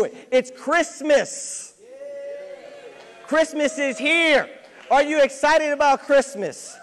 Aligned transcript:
it. 0.00 0.28
It's 0.30 0.50
Christmas. 0.50 1.74
Christmas 3.26 3.78
is 3.78 3.98
here. 3.98 4.48
Are 4.90 5.02
you 5.02 5.22
excited 5.22 5.72
about 5.72 6.02
Christmas? 6.02 6.76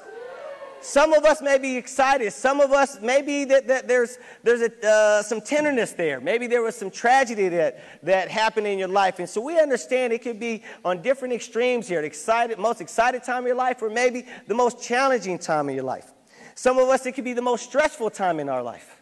Some 0.81 1.13
of 1.13 1.25
us 1.25 1.41
may 1.41 1.57
be 1.57 1.75
excited. 1.75 2.31
Some 2.31 2.61
of 2.61 2.71
us, 2.71 2.99
maybe 3.01 3.43
that, 3.45 3.67
that 3.67 3.87
there's, 3.87 4.17
there's 4.43 4.61
a, 4.61 4.87
uh, 4.87 5.21
some 5.21 5.41
tenderness 5.41 5.91
there. 5.91 6.21
Maybe 6.21 6.47
there 6.47 6.61
was 6.61 6.75
some 6.75 6.89
tragedy 6.89 7.49
that, 7.49 7.83
that 8.03 8.29
happened 8.29 8.65
in 8.65 8.79
your 8.79 8.87
life. 8.87 9.19
And 9.19 9.27
so 9.29 9.41
we 9.41 9.59
understand 9.59 10.13
it 10.13 10.21
could 10.21 10.39
be 10.39 10.63
on 10.85 11.01
different 11.01 11.33
extremes 11.33 11.87
here. 11.87 12.01
The 12.01 12.07
excited, 12.07 12.57
most 12.57 12.79
excited 12.79 13.23
time 13.23 13.43
of 13.43 13.47
your 13.47 13.57
life 13.57 13.81
or 13.81 13.89
maybe 13.89 14.25
the 14.47 14.55
most 14.55 14.81
challenging 14.81 15.37
time 15.37 15.67
of 15.67 15.75
your 15.75 15.83
life. 15.83 16.13
Some 16.55 16.77
of 16.77 16.87
us, 16.89 17.05
it 17.05 17.11
could 17.11 17.25
be 17.25 17.33
the 17.33 17.41
most 17.41 17.65
stressful 17.65 18.09
time 18.11 18.39
in 18.39 18.47
our 18.47 18.63
life. 18.63 18.98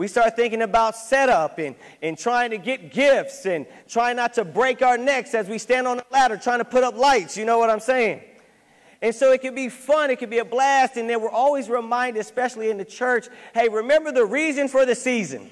We 0.00 0.08
start 0.08 0.34
thinking 0.34 0.62
about 0.62 0.96
setup 0.96 1.58
and, 1.58 1.76
and 2.00 2.16
trying 2.16 2.52
to 2.52 2.56
get 2.56 2.90
gifts 2.90 3.44
and 3.44 3.66
trying 3.86 4.16
not 4.16 4.32
to 4.32 4.46
break 4.46 4.80
our 4.80 4.96
necks 4.96 5.34
as 5.34 5.46
we 5.46 5.58
stand 5.58 5.86
on 5.86 5.98
the 5.98 6.06
ladder 6.10 6.38
trying 6.38 6.60
to 6.60 6.64
put 6.64 6.84
up 6.84 6.96
lights. 6.96 7.36
You 7.36 7.44
know 7.44 7.58
what 7.58 7.68
I'm 7.68 7.80
saying? 7.80 8.22
And 9.02 9.14
so 9.14 9.30
it 9.32 9.42
can 9.42 9.54
be 9.54 9.68
fun, 9.68 10.08
it 10.08 10.18
can 10.18 10.30
be 10.30 10.38
a 10.38 10.44
blast, 10.46 10.96
and 10.96 11.08
then 11.08 11.20
we're 11.20 11.28
always 11.28 11.68
reminded, 11.68 12.18
especially 12.20 12.70
in 12.70 12.78
the 12.78 12.84
church, 12.86 13.26
hey, 13.52 13.68
remember 13.68 14.10
the 14.10 14.24
reason 14.24 14.68
for 14.68 14.86
the 14.86 14.94
season. 14.94 15.50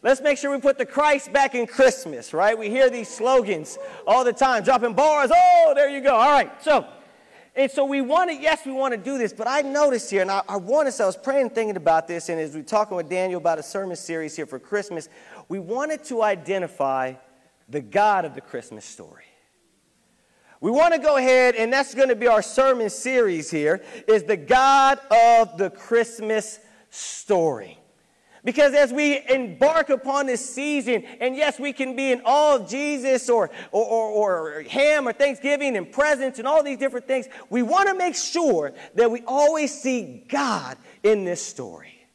Let's 0.00 0.20
make 0.20 0.38
sure 0.38 0.52
we 0.52 0.60
put 0.60 0.78
the 0.78 0.86
Christ 0.86 1.32
back 1.32 1.56
in 1.56 1.66
Christmas, 1.66 2.32
right? 2.32 2.56
We 2.56 2.70
hear 2.70 2.88
these 2.88 3.08
slogans 3.08 3.78
all 4.06 4.22
the 4.22 4.32
time, 4.32 4.62
dropping 4.62 4.94
bars. 4.94 5.32
Oh, 5.34 5.72
there 5.74 5.88
you 5.88 6.02
go. 6.02 6.14
All 6.14 6.30
right. 6.30 6.52
So, 6.62 6.86
and 7.56 7.70
so 7.70 7.84
we 7.84 8.00
want 8.00 8.30
to, 8.30 8.36
yes, 8.36 8.66
we 8.66 8.72
want 8.72 8.92
to 8.92 8.98
do 8.98 9.16
this, 9.18 9.32
but 9.32 9.46
I 9.46 9.62
noticed 9.62 10.10
here, 10.10 10.22
and 10.22 10.30
I, 10.30 10.42
I 10.48 10.56
wanted, 10.56 10.92
so 10.92 11.04
I 11.04 11.06
was 11.06 11.16
praying 11.16 11.50
thinking 11.50 11.76
about 11.76 12.08
this, 12.08 12.28
and 12.28 12.40
as 12.40 12.54
we 12.54 12.60
are 12.60 12.64
talking 12.64 12.96
with 12.96 13.08
Daniel 13.08 13.40
about 13.40 13.58
a 13.58 13.62
sermon 13.62 13.96
series 13.96 14.34
here 14.34 14.46
for 14.46 14.58
Christmas, 14.58 15.08
we 15.48 15.58
wanted 15.58 16.02
to 16.04 16.22
identify 16.22 17.14
the 17.68 17.80
God 17.80 18.24
of 18.24 18.34
the 18.34 18.40
Christmas 18.40 18.84
story. 18.84 19.24
We 20.60 20.70
want 20.70 20.94
to 20.94 21.00
go 21.00 21.16
ahead, 21.16 21.54
and 21.54 21.72
that's 21.72 21.94
going 21.94 22.08
to 22.08 22.16
be 22.16 22.26
our 22.26 22.42
sermon 22.42 22.90
series 22.90 23.50
here, 23.50 23.82
is 24.08 24.24
the 24.24 24.36
God 24.36 24.98
of 25.10 25.58
the 25.58 25.70
Christmas 25.70 26.58
story. 26.90 27.78
Because 28.44 28.74
as 28.74 28.92
we 28.92 29.20
embark 29.28 29.88
upon 29.88 30.26
this 30.26 30.54
season, 30.54 31.04
and 31.18 31.34
yes, 31.34 31.58
we 31.58 31.72
can 31.72 31.96
be 31.96 32.12
in 32.12 32.20
all 32.26 32.56
of 32.56 32.68
Jesus 32.68 33.30
or, 33.30 33.50
or, 33.72 33.84
or, 33.84 34.58
or 34.58 34.62
Ham 34.64 35.08
or 35.08 35.14
Thanksgiving 35.14 35.78
and 35.78 35.90
presents 35.90 36.38
and 36.38 36.46
all 36.46 36.62
these 36.62 36.76
different 36.76 37.06
things, 37.06 37.26
we 37.48 37.62
want 37.62 37.88
to 37.88 37.94
make 37.94 38.14
sure 38.14 38.74
that 38.96 39.10
we 39.10 39.22
always 39.26 39.72
see 39.72 40.24
God 40.28 40.76
in 41.02 41.24
this 41.24 41.40
story 41.40 42.06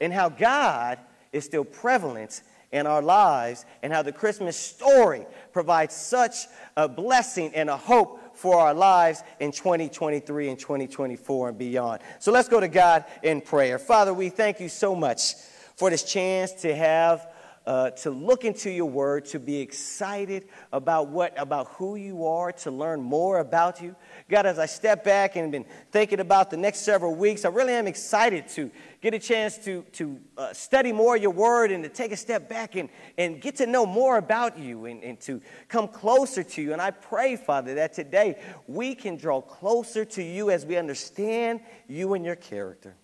and 0.00 0.10
how 0.10 0.30
God 0.30 0.98
is 1.32 1.44
still 1.44 1.64
prevalent 1.64 2.42
in 2.72 2.86
our 2.86 3.02
lives 3.02 3.66
and 3.82 3.92
how 3.92 4.02
the 4.02 4.12
Christmas 4.12 4.56
story 4.56 5.26
provides 5.52 5.94
such 5.94 6.46
a 6.78 6.88
blessing 6.88 7.54
and 7.54 7.68
a 7.68 7.76
hope 7.76 8.36
for 8.36 8.58
our 8.58 8.72
lives 8.72 9.22
in 9.40 9.52
2023 9.52 10.48
and 10.48 10.58
2024 10.58 11.48
and 11.50 11.58
beyond. 11.58 12.00
So 12.20 12.32
let's 12.32 12.48
go 12.48 12.60
to 12.60 12.68
God 12.68 13.04
in 13.22 13.42
prayer. 13.42 13.78
Father, 13.78 14.14
we 14.14 14.30
thank 14.30 14.60
you 14.60 14.68
so 14.70 14.94
much 14.94 15.34
for 15.78 15.90
this 15.90 16.02
chance 16.02 16.52
to 16.52 16.74
have 16.74 17.28
uh, 17.64 17.90
to 17.90 18.10
look 18.10 18.46
into 18.46 18.70
your 18.70 18.86
word, 18.86 19.26
to 19.26 19.38
be 19.38 19.60
excited 19.60 20.48
about 20.72 21.08
what, 21.08 21.38
about 21.38 21.68
who 21.72 21.96
you 21.96 22.24
are, 22.24 22.50
to 22.50 22.70
learn 22.70 22.98
more 22.98 23.40
about 23.40 23.82
you. 23.82 23.94
God, 24.30 24.46
as 24.46 24.58
I 24.58 24.64
step 24.64 25.04
back 25.04 25.36
and 25.36 25.52
been 25.52 25.66
thinking 25.92 26.18
about 26.18 26.50
the 26.50 26.56
next 26.56 26.78
several 26.78 27.14
weeks, 27.14 27.44
I 27.44 27.50
really 27.50 27.74
am 27.74 27.86
excited 27.86 28.48
to 28.48 28.70
get 29.02 29.12
a 29.12 29.18
chance 29.18 29.58
to, 29.66 29.82
to 29.92 30.18
uh, 30.38 30.52
study 30.54 30.92
more 30.92 31.14
your 31.14 31.30
word 31.30 31.70
and 31.70 31.84
to 31.84 31.90
take 31.90 32.10
a 32.10 32.16
step 32.16 32.48
back 32.48 32.74
and, 32.74 32.88
and 33.18 33.38
get 33.38 33.56
to 33.56 33.66
know 33.66 33.84
more 33.84 34.16
about 34.16 34.58
you 34.58 34.86
and, 34.86 35.04
and 35.04 35.20
to 35.20 35.42
come 35.68 35.88
closer 35.88 36.42
to 36.42 36.62
you. 36.62 36.72
And 36.72 36.80
I 36.80 36.90
pray, 36.90 37.36
Father, 37.36 37.74
that 37.74 37.92
today 37.92 38.40
we 38.66 38.94
can 38.94 39.16
draw 39.16 39.42
closer 39.42 40.06
to 40.06 40.22
you 40.22 40.50
as 40.50 40.64
we 40.64 40.78
understand 40.78 41.60
you 41.86 42.14
and 42.14 42.24
your 42.24 42.36
character. 42.36 42.96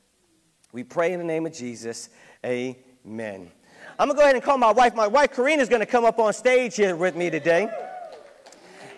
We 0.74 0.82
pray 0.82 1.12
in 1.12 1.20
the 1.20 1.24
name 1.24 1.46
of 1.46 1.52
Jesus. 1.52 2.08
Amen. 2.44 3.48
I'm 3.96 4.08
going 4.08 4.10
to 4.10 4.14
go 4.16 4.22
ahead 4.22 4.34
and 4.34 4.42
call 4.42 4.58
my 4.58 4.72
wife. 4.72 4.92
My 4.96 5.06
wife, 5.06 5.30
Karina, 5.32 5.62
is 5.62 5.68
going 5.68 5.78
to 5.78 5.86
come 5.86 6.04
up 6.04 6.18
on 6.18 6.32
stage 6.32 6.74
here 6.74 6.96
with 6.96 7.14
me 7.14 7.30
today. 7.30 7.68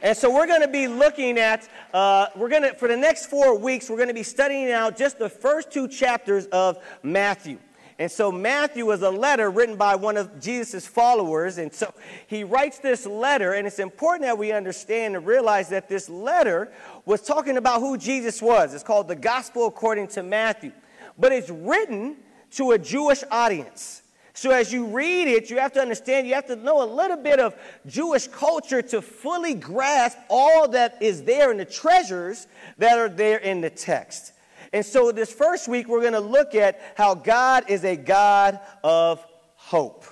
And 0.00 0.16
so 0.16 0.34
we're 0.34 0.46
going 0.46 0.62
to 0.62 0.68
be 0.68 0.88
looking 0.88 1.36
at, 1.36 1.68
uh, 1.92 2.28
we're 2.34 2.48
going 2.48 2.62
to, 2.62 2.72
for 2.72 2.88
the 2.88 2.96
next 2.96 3.26
four 3.26 3.58
weeks, 3.58 3.90
we're 3.90 3.98
going 3.98 4.08
to 4.08 4.14
be 4.14 4.22
studying 4.22 4.70
out 4.70 4.96
just 4.96 5.18
the 5.18 5.28
first 5.28 5.70
two 5.70 5.86
chapters 5.86 6.46
of 6.46 6.82
Matthew. 7.02 7.58
And 7.98 8.10
so 8.10 8.32
Matthew 8.32 8.90
is 8.92 9.02
a 9.02 9.10
letter 9.10 9.50
written 9.50 9.76
by 9.76 9.96
one 9.96 10.16
of 10.16 10.40
Jesus' 10.40 10.86
followers. 10.86 11.58
And 11.58 11.70
so 11.74 11.92
he 12.26 12.42
writes 12.42 12.78
this 12.78 13.04
letter, 13.04 13.52
and 13.52 13.66
it's 13.66 13.80
important 13.80 14.22
that 14.22 14.38
we 14.38 14.50
understand 14.50 15.14
and 15.14 15.26
realize 15.26 15.68
that 15.68 15.90
this 15.90 16.08
letter 16.08 16.72
was 17.04 17.20
talking 17.20 17.58
about 17.58 17.80
who 17.80 17.98
Jesus 17.98 18.40
was. 18.40 18.72
It's 18.72 18.82
called 18.82 19.08
the 19.08 19.14
Gospel 19.14 19.66
according 19.66 20.08
to 20.08 20.22
Matthew. 20.22 20.72
But 21.18 21.32
it's 21.32 21.50
written 21.50 22.16
to 22.52 22.72
a 22.72 22.78
Jewish 22.78 23.22
audience. 23.30 24.02
So 24.34 24.50
as 24.50 24.70
you 24.70 24.84
read 24.86 25.28
it, 25.28 25.48
you 25.48 25.58
have 25.58 25.72
to 25.72 25.80
understand, 25.80 26.26
you 26.26 26.34
have 26.34 26.46
to 26.48 26.56
know 26.56 26.82
a 26.82 26.84
little 26.84 27.16
bit 27.16 27.40
of 27.40 27.56
Jewish 27.86 28.26
culture 28.26 28.82
to 28.82 29.00
fully 29.00 29.54
grasp 29.54 30.18
all 30.28 30.68
that 30.68 30.98
is 31.00 31.22
there 31.22 31.50
in 31.50 31.56
the 31.56 31.64
treasures 31.64 32.46
that 32.76 32.98
are 32.98 33.08
there 33.08 33.38
in 33.38 33.62
the 33.62 33.70
text. 33.70 34.32
And 34.74 34.84
so 34.84 35.10
this 35.10 35.32
first 35.32 35.68
week, 35.68 35.88
we're 35.88 36.02
going 36.02 36.12
to 36.12 36.20
look 36.20 36.54
at 36.54 36.80
how 36.96 37.14
God 37.14 37.70
is 37.70 37.82
a 37.84 37.96
God 37.96 38.60
of 38.84 39.24
hope. 39.54 40.04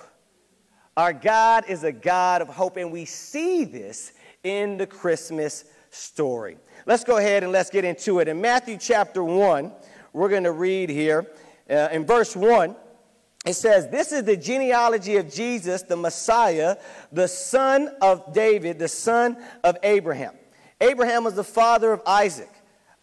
Our 0.97 1.13
God 1.13 1.65
is 1.67 1.83
a 1.83 1.91
God 1.91 2.41
of 2.41 2.47
hope, 2.47 2.77
and 2.77 2.91
we 2.91 3.05
see 3.05 3.63
this 3.63 4.13
in 4.43 4.77
the 4.77 4.87
Christmas 4.87 5.65
story. 5.91 6.57
Let's 6.87 7.03
go 7.03 7.17
ahead 7.17 7.43
and 7.43 7.51
let's 7.51 7.69
get 7.69 7.85
into 7.85 8.19
it. 8.19 8.27
In 8.27 8.41
Matthew 8.41 8.77
chapter 8.79 9.23
1, 9.23 9.71
we're 10.15 10.29
going 10.29 10.43
to 10.45 10.51
read 10.51 10.89
here 10.89 11.29
uh, 11.69 11.89
in 11.91 12.05
verse 12.05 12.35
1 12.35 12.75
it 13.45 13.53
says, 13.53 13.87
This 13.89 14.11
is 14.11 14.23
the 14.23 14.35
genealogy 14.35 15.17
of 15.17 15.31
Jesus, 15.31 15.83
the 15.83 15.95
Messiah, 15.95 16.77
the 17.11 17.27
son 17.27 17.91
of 18.01 18.33
David, 18.33 18.79
the 18.79 18.87
son 18.87 19.37
of 19.63 19.77
Abraham. 19.83 20.33
Abraham 20.81 21.23
was 21.23 21.35
the 21.35 21.43
father 21.43 21.93
of 21.93 22.01
Isaac. 22.07 22.49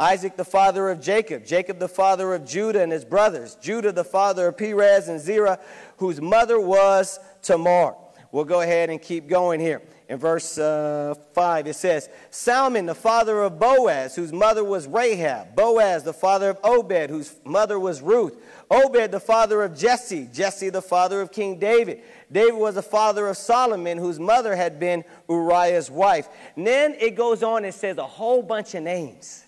Isaac, 0.00 0.37
the 0.37 0.45
father 0.45 0.91
of 0.91 1.00
Jacob. 1.00 1.45
Jacob, 1.45 1.78
the 1.78 1.89
father 1.89 2.34
of 2.34 2.45
Judah 2.45 2.83
and 2.83 2.91
his 2.91 3.05
brothers. 3.05 3.55
Judah, 3.62 3.93
the 3.93 4.03
father 4.03 4.49
of 4.49 4.59
Perez 4.59 5.09
and 5.09 5.21
Zerah, 5.21 5.61
whose 5.99 6.21
mother 6.21 6.59
was 6.59 7.21
Tamar. 7.41 7.94
We'll 8.33 8.44
go 8.44 8.62
ahead 8.62 8.91
and 8.91 9.00
keep 9.00 9.29
going 9.29 9.61
here. 9.61 9.81
In 10.12 10.19
verse 10.19 10.59
uh, 10.59 11.15
5, 11.33 11.69
it 11.69 11.75
says, 11.75 12.11
Salmon, 12.28 12.84
the 12.84 12.95
father 12.95 13.41
of 13.45 13.59
Boaz, 13.59 14.15
whose 14.15 14.31
mother 14.31 14.62
was 14.62 14.87
Rahab. 14.87 15.56
Boaz, 15.56 16.03
the 16.03 16.12
father 16.12 16.50
of 16.50 16.59
Obed, 16.62 17.09
whose 17.09 17.34
mother 17.47 17.81
was 17.81 18.03
Ruth. 18.03 18.37
Obed, 18.71 19.11
the 19.11 19.19
father 19.19 19.62
of 19.62 19.75
Jesse. 19.75 20.28
Jesse, 20.31 20.69
the 20.69 20.83
father 20.83 21.23
of 21.23 21.33
King 21.33 21.59
David. 21.59 22.03
David 22.31 22.59
was 22.59 22.75
the 22.75 22.83
father 22.83 23.27
of 23.27 23.39
Solomon, 23.39 23.97
whose 23.97 24.21
mother 24.21 24.55
had 24.55 24.78
been 24.78 25.03
Uriah's 25.31 25.91
wife. 25.91 26.29
And 26.56 26.67
then 26.67 26.94
it 27.00 27.17
goes 27.17 27.43
on 27.43 27.65
and 27.65 27.73
says 27.73 27.97
a 27.97 28.06
whole 28.06 28.43
bunch 28.43 28.75
of 28.75 28.83
names. 28.83 29.47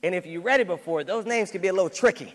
And 0.00 0.14
if 0.14 0.26
you 0.26 0.42
read 0.42 0.60
it 0.60 0.68
before, 0.68 1.02
those 1.02 1.26
names 1.26 1.50
can 1.50 1.60
be 1.60 1.66
a 1.66 1.72
little 1.72 1.90
tricky. 1.90 2.32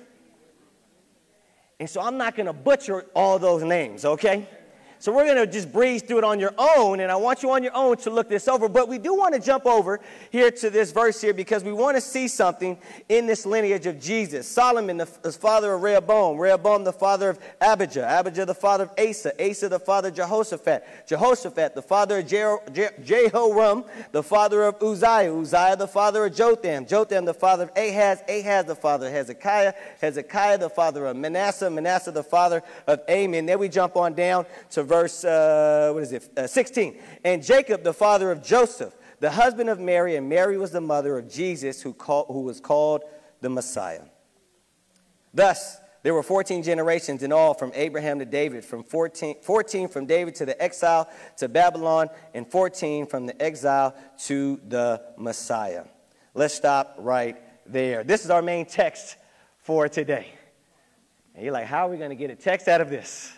And 1.80 1.90
so 1.90 2.02
I'm 2.02 2.18
not 2.18 2.36
going 2.36 2.48
to 2.48 2.54
butcher 2.54 3.06
all 3.16 3.40
those 3.40 3.64
names, 3.64 4.04
okay? 4.04 4.50
So 5.02 5.12
we're 5.12 5.26
going 5.26 5.38
to 5.38 5.52
just 5.52 5.74
breeze 5.74 6.04
through 6.04 6.20
it 6.20 6.24
on 6.24 6.40
your 6.40 6.54
own, 6.60 7.00
and 7.00 7.12
I 7.12 7.16
want 7.16 7.42
you 7.42 7.50
on 7.50 7.64
your 7.64 7.76
own 7.76 7.98
to 7.98 8.12
look 8.12 8.30
this 8.30 8.48
over. 8.48 8.70
But 8.70 8.88
we 8.88 9.00
do 9.00 9.16
want 9.16 9.34
to 9.34 9.42
jump 9.42 9.66
over 9.66 10.00
here 10.30 10.52
to 10.52 10.70
this 10.70 10.92
verse 10.92 11.20
here 11.20 11.34
because 11.34 11.64
we 11.64 11.74
want 11.74 11.98
to 11.98 12.02
see 12.02 12.28
something 12.28 12.78
in 13.10 13.26
this 13.26 13.44
lineage 13.44 13.88
of 13.88 14.00
Jesus. 14.00 14.48
Solomon, 14.48 14.98
the, 14.98 15.10
the 15.24 15.32
father 15.32 15.74
of 15.74 15.82
Rehoboam, 15.82 16.38
Rehoboam, 16.38 16.84
the 16.84 16.94
father 16.94 17.32
of 17.32 17.40
Abijah, 17.62 18.08
Abijah, 18.08 18.46
the 18.46 18.54
father 18.54 18.84
of 18.84 18.92
Asa, 19.00 19.34
Asa, 19.44 19.70
the 19.70 19.80
father 19.80 20.10
of 20.10 20.14
Jehoshaphat, 20.14 21.08
Jehoshaphat, 21.08 21.74
the 21.74 21.82
father 21.82 22.20
of 22.20 22.28
Jehoram, 22.28 23.86
the 24.12 24.22
father 24.22 24.62
of 24.62 24.84
Uzziah, 24.84 25.34
Uzziah, 25.34 25.78
the 25.78 25.88
father 25.88 26.28
of 26.28 26.36
Jotham, 26.36 26.86
Jotham, 26.86 27.26
the 27.26 27.34
father 27.34 27.64
of 27.64 27.72
Ahaz, 27.76 28.22
Ahaz, 28.30 28.66
the 28.66 28.76
father 28.76 29.08
of 29.08 29.14
Hezekiah, 29.14 29.74
Hezekiah, 30.00 30.60
the 30.60 30.70
father 30.70 31.08
of 31.08 31.18
Manasseh, 31.18 31.72
Manasseh, 31.72 32.12
the 32.12 32.22
father 32.22 32.62
of 32.86 33.00
Amon. 33.10 33.48
Then 33.48 33.58
we 33.58 33.68
jump 33.68 33.96
on 33.96 34.14
down 34.14 34.46
to 34.70 34.91
verse, 34.92 35.24
uh, 35.24 35.90
what 35.94 36.04
is 36.04 36.12
it, 36.12 36.30
uh, 36.38 36.46
16. 36.46 37.00
And 37.24 37.42
Jacob, 37.42 37.82
the 37.82 37.94
father 37.94 38.30
of 38.30 38.44
Joseph, 38.44 38.94
the 39.22 39.32
husband 39.32 39.70
of 39.70 39.80
Mary, 39.80 40.18
and 40.18 40.28
Mary 40.28 40.58
was 40.58 40.72
the 40.72 40.82
mother 40.82 41.18
of 41.18 41.30
Jesus, 41.30 41.82
who, 41.82 41.94
call, 41.94 42.26
who 42.26 42.42
was 42.42 42.60
called 42.60 43.04
the 43.40 43.50
Messiah. 43.50 44.02
Thus, 45.34 45.78
there 46.04 46.14
were 46.14 46.24
14 46.24 46.62
generations 46.62 47.24
in 47.24 47.32
all 47.32 47.54
from 47.54 47.72
Abraham 47.74 48.20
to 48.20 48.26
David, 48.26 48.66
from 48.66 48.84
14, 48.84 49.36
14 49.42 49.88
from 49.88 50.08
David 50.08 50.36
to 50.36 50.46
the 50.46 50.62
exile 50.62 51.08
to 51.38 51.48
Babylon, 51.48 52.10
and 52.34 52.46
14 52.46 53.06
from 53.06 53.28
the 53.28 53.42
exile 53.42 53.96
to 54.26 54.60
the 54.68 55.02
Messiah. 55.18 55.86
Let's 56.34 56.54
stop 56.54 56.96
right 56.98 57.38
there. 57.66 58.04
This 58.04 58.26
is 58.26 58.30
our 58.30 58.42
main 58.42 58.66
text 58.66 59.16
for 59.60 59.88
today. 59.88 60.28
And 61.34 61.46
you're 61.46 61.54
like, 61.54 61.68
how 61.68 61.88
are 61.88 61.92
we 61.92 61.98
going 61.98 62.10
to 62.10 62.16
get 62.16 62.30
a 62.30 62.36
text 62.36 62.68
out 62.68 62.82
of 62.82 62.90
this? 62.90 63.32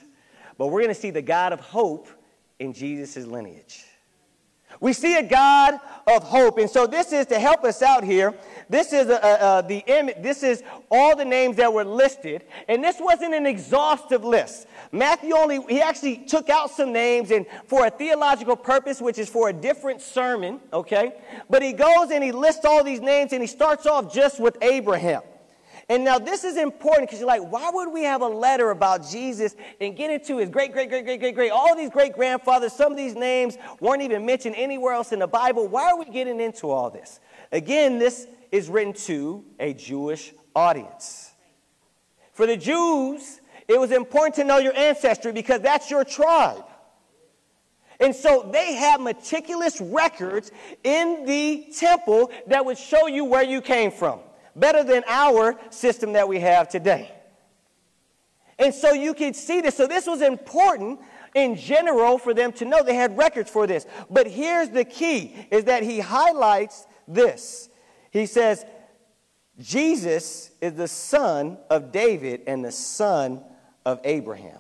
But 0.57 0.67
we're 0.67 0.81
going 0.81 0.94
to 0.94 1.00
see 1.00 1.11
the 1.11 1.21
God 1.21 1.53
of 1.53 1.59
hope 1.59 2.07
in 2.59 2.73
Jesus' 2.73 3.25
lineage. 3.25 3.85
We 4.79 4.94
see 4.94 5.17
a 5.17 5.23
God 5.23 5.79
of 6.07 6.23
hope. 6.23 6.57
And 6.57 6.69
so 6.69 6.88
this 6.88 7.13
is 7.13 7.25
to 7.27 7.39
help 7.39 7.63
us 7.63 7.81
out 7.81 8.03
here. 8.03 8.33
This 8.69 8.91
is 8.91 9.07
a, 9.07 9.15
a, 9.15 9.59
a, 9.59 9.67
the 9.67 9.83
image. 9.88 10.17
This 10.21 10.44
is 10.44 10.63
all 10.89 11.15
the 11.15 11.25
names 11.25 11.57
that 11.57 11.71
were 11.71 11.83
listed. 11.83 12.44
And 12.67 12.83
this 12.83 12.97
wasn't 13.00 13.33
an 13.33 13.45
exhaustive 13.45 14.23
list. 14.23 14.67
Matthew 14.91 15.35
only, 15.35 15.61
he 15.69 15.81
actually 15.81 16.17
took 16.17 16.50
out 16.50 16.71
some 16.71 16.91
names 16.91 17.31
and 17.31 17.45
for 17.65 17.85
a 17.85 17.89
theological 17.89 18.55
purpose, 18.55 19.01
which 19.01 19.17
is 19.17 19.29
for 19.29 19.50
a 19.50 19.53
different 19.53 20.01
sermon, 20.01 20.59
okay? 20.71 21.13
But 21.50 21.61
he 21.61 21.73
goes 21.73 22.11
and 22.11 22.23
he 22.23 22.31
lists 22.31 22.65
all 22.65 22.83
these 22.83 23.01
names 23.01 23.33
and 23.33 23.41
he 23.41 23.47
starts 23.47 23.85
off 23.85 24.13
just 24.13 24.39
with 24.39 24.57
Abraham. 24.61 25.21
And 25.89 26.06
now 26.06 26.18
this 26.18 26.44
is 26.44 26.56
important 26.56 27.09
because 27.09 27.19
you're 27.19 27.27
like, 27.27 27.51
why 27.51 27.69
would 27.71 27.91
we 27.91 28.03
have 28.03 28.21
a 28.21 28.27
letter 28.27 28.71
about 28.71 29.07
Jesus 29.09 29.56
and 29.81 29.95
get 29.95 30.12
into 30.12 30.38
his 30.38 30.50
great, 30.50 30.71
great, 30.71 30.89
great, 30.89 31.03
great, 31.03 31.19
great, 31.19 31.35
great, 31.35 31.51
all 31.51 31.75
these 31.75 31.89
great 31.89 32.13
grandfathers? 32.13 32.71
Some 32.71 32.91
of 32.91 32.97
these 32.97 33.15
names 33.15 33.57
weren't 33.81 34.01
even 34.01 34.25
mentioned 34.25 34.56
anywhere 34.57 34.94
else 34.94 35.12
in 35.12 35.19
the 35.19 35.27
Bible. 35.27 35.68
Why 35.68 35.91
are 35.91 36.00
we 36.00 36.06
getting 36.06 36.39
into 36.39 36.69
all 36.69 36.89
this? 36.89 37.19
Again, 37.51 38.00
this 38.00 38.27
is 38.51 38.69
written 38.69 38.94
to 38.94 39.44
a 39.59 39.74
Jewish 39.74 40.33
audience. 40.56 41.33
For 42.31 42.47
the 42.47 42.57
Jews, 42.57 43.41
it 43.68 43.79
was 43.79 43.91
important 43.91 44.36
to 44.36 44.44
know 44.45 44.59
your 44.59 44.75
ancestry 44.75 45.33
because 45.33 45.59
that's 45.62 45.91
your 45.91 46.06
tribe. 46.06 46.63
And 48.00 48.15
so 48.15 48.50
they 48.51 48.74
had 48.74 49.01
meticulous 49.01 49.81
records 49.81 50.51
in 50.83 51.25
the 51.25 51.68
temple 51.77 52.31
that 52.47 52.65
would 52.65 52.77
show 52.77 53.07
you 53.07 53.25
where 53.25 53.44
you 53.44 53.62
came 53.62 53.91
from 53.91 54.19
better 54.55 54.83
than 54.83 55.03
our 55.07 55.59
system 55.69 56.13
that 56.13 56.27
we 56.27 56.39
have 56.39 56.69
today. 56.69 57.11
And 58.59 58.73
so 58.73 58.94
you 58.94 59.13
can 59.13 59.33
see 59.33 59.61
this. 59.61 59.75
So 59.75 59.88
this 59.88 60.07
was 60.07 60.21
important 60.21 61.00
in 61.33 61.55
general 61.55 62.17
for 62.17 62.33
them 62.33 62.51
to 62.53 62.65
know 62.65 62.83
they 62.83 62.95
had 62.95 63.17
records 63.17 63.50
for 63.50 63.65
this. 63.65 63.85
But 64.09 64.27
here's 64.27 64.69
the 64.69 64.85
key 64.85 65.35
is 65.51 65.65
that 65.65 65.83
he 65.83 66.00
highlights 66.00 66.85
this. 67.07 67.69
He 68.11 68.25
says 68.25 68.65
Jesus 69.59 70.51
is 70.61 70.73
the 70.73 70.88
son 70.88 71.57
of 71.69 71.91
David 71.91 72.41
and 72.47 72.63
the 72.63 72.71
son 72.71 73.44
of 73.85 74.00
Abraham. 74.03 74.59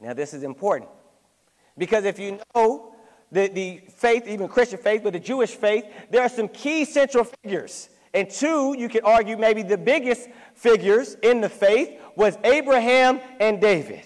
Now 0.00 0.12
this 0.12 0.34
is 0.34 0.42
important 0.42 0.90
because 1.78 2.04
if 2.04 2.18
you 2.18 2.38
know 2.54 2.94
the, 3.32 3.48
the 3.48 3.82
faith, 3.90 4.26
even 4.26 4.48
Christian 4.48 4.78
faith, 4.78 5.02
but 5.02 5.12
the 5.12 5.20
Jewish 5.20 5.50
faith, 5.50 5.84
there 6.10 6.22
are 6.22 6.28
some 6.28 6.48
key 6.48 6.84
central 6.84 7.24
figures 7.24 7.88
and 8.14 8.30
two, 8.30 8.76
you 8.78 8.88
could 8.88 9.04
argue 9.04 9.36
maybe 9.36 9.62
the 9.62 9.76
biggest 9.76 10.28
figures 10.54 11.16
in 11.22 11.40
the 11.40 11.48
faith 11.48 12.00
was 12.16 12.38
Abraham 12.44 13.20
and 13.40 13.60
David. 13.60 14.02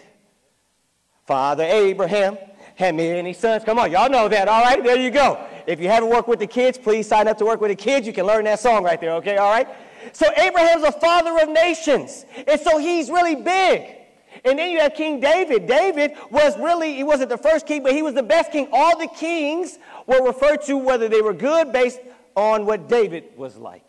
Father 1.27 1.65
Abraham 1.65 2.39
had 2.75 2.95
many 2.95 3.35
sons. 3.35 3.65
Come 3.65 3.79
on, 3.79 3.91
y'all 3.91 4.09
know 4.09 4.29
that. 4.29 4.49
All 4.49 4.63
right, 4.63 4.83
there 4.83 4.99
you 4.99 5.11
go. 5.11 5.45
If 5.67 5.79
you 5.79 5.89
haven't 5.89 6.09
worked 6.09 6.29
with 6.29 6.39
the 6.39 6.47
kids, 6.47 6.79
please 6.79 7.07
sign 7.07 7.29
up 7.29 7.37
to 7.39 7.45
work 7.45 7.61
with 7.61 7.71
the 7.71 7.77
kids. 7.77 8.07
You 8.07 8.15
can 8.15 8.25
learn 8.25 8.45
that 8.45 8.61
song 8.61 8.83
right 8.83 8.99
there, 8.99 9.13
okay? 9.15 9.37
All 9.37 9.51
right? 9.51 9.69
So 10.13 10.27
Abraham's 10.39 10.85
a 10.85 10.93
father 10.93 11.39
of 11.41 11.51
nations. 11.51 12.25
And 12.47 12.59
so 12.59 12.79
he's 12.79 13.11
really 13.11 13.37
big. 13.37 13.97
And 14.45 14.59
then 14.59 14.71
you 14.71 14.79
have 14.81 14.95
King 14.95 15.21
David. 15.21 15.67
David 15.67 16.13
was 16.31 16.57
really, 16.59 16.95
he 16.95 17.05
wasn't 17.05 17.29
the 17.29 17.37
first 17.37 17.67
king, 17.67 17.83
but 17.83 17.93
he 17.93 18.03
was 18.03 18.15
the 18.15 18.23
best 18.23 18.53
king. 18.53 18.69
All 18.73 18.99
the 18.99 19.09
kings 19.09 19.79
were 20.07 20.25
referred 20.25 20.63
to 20.63 20.77
whether 20.79 21.09
they 21.09 21.21
were 21.21 21.35
good 21.35 21.73
based 21.73 22.01
on 22.37 22.65
what 22.65 22.89
David 22.89 23.25
was 23.37 23.57
like. 23.57 23.85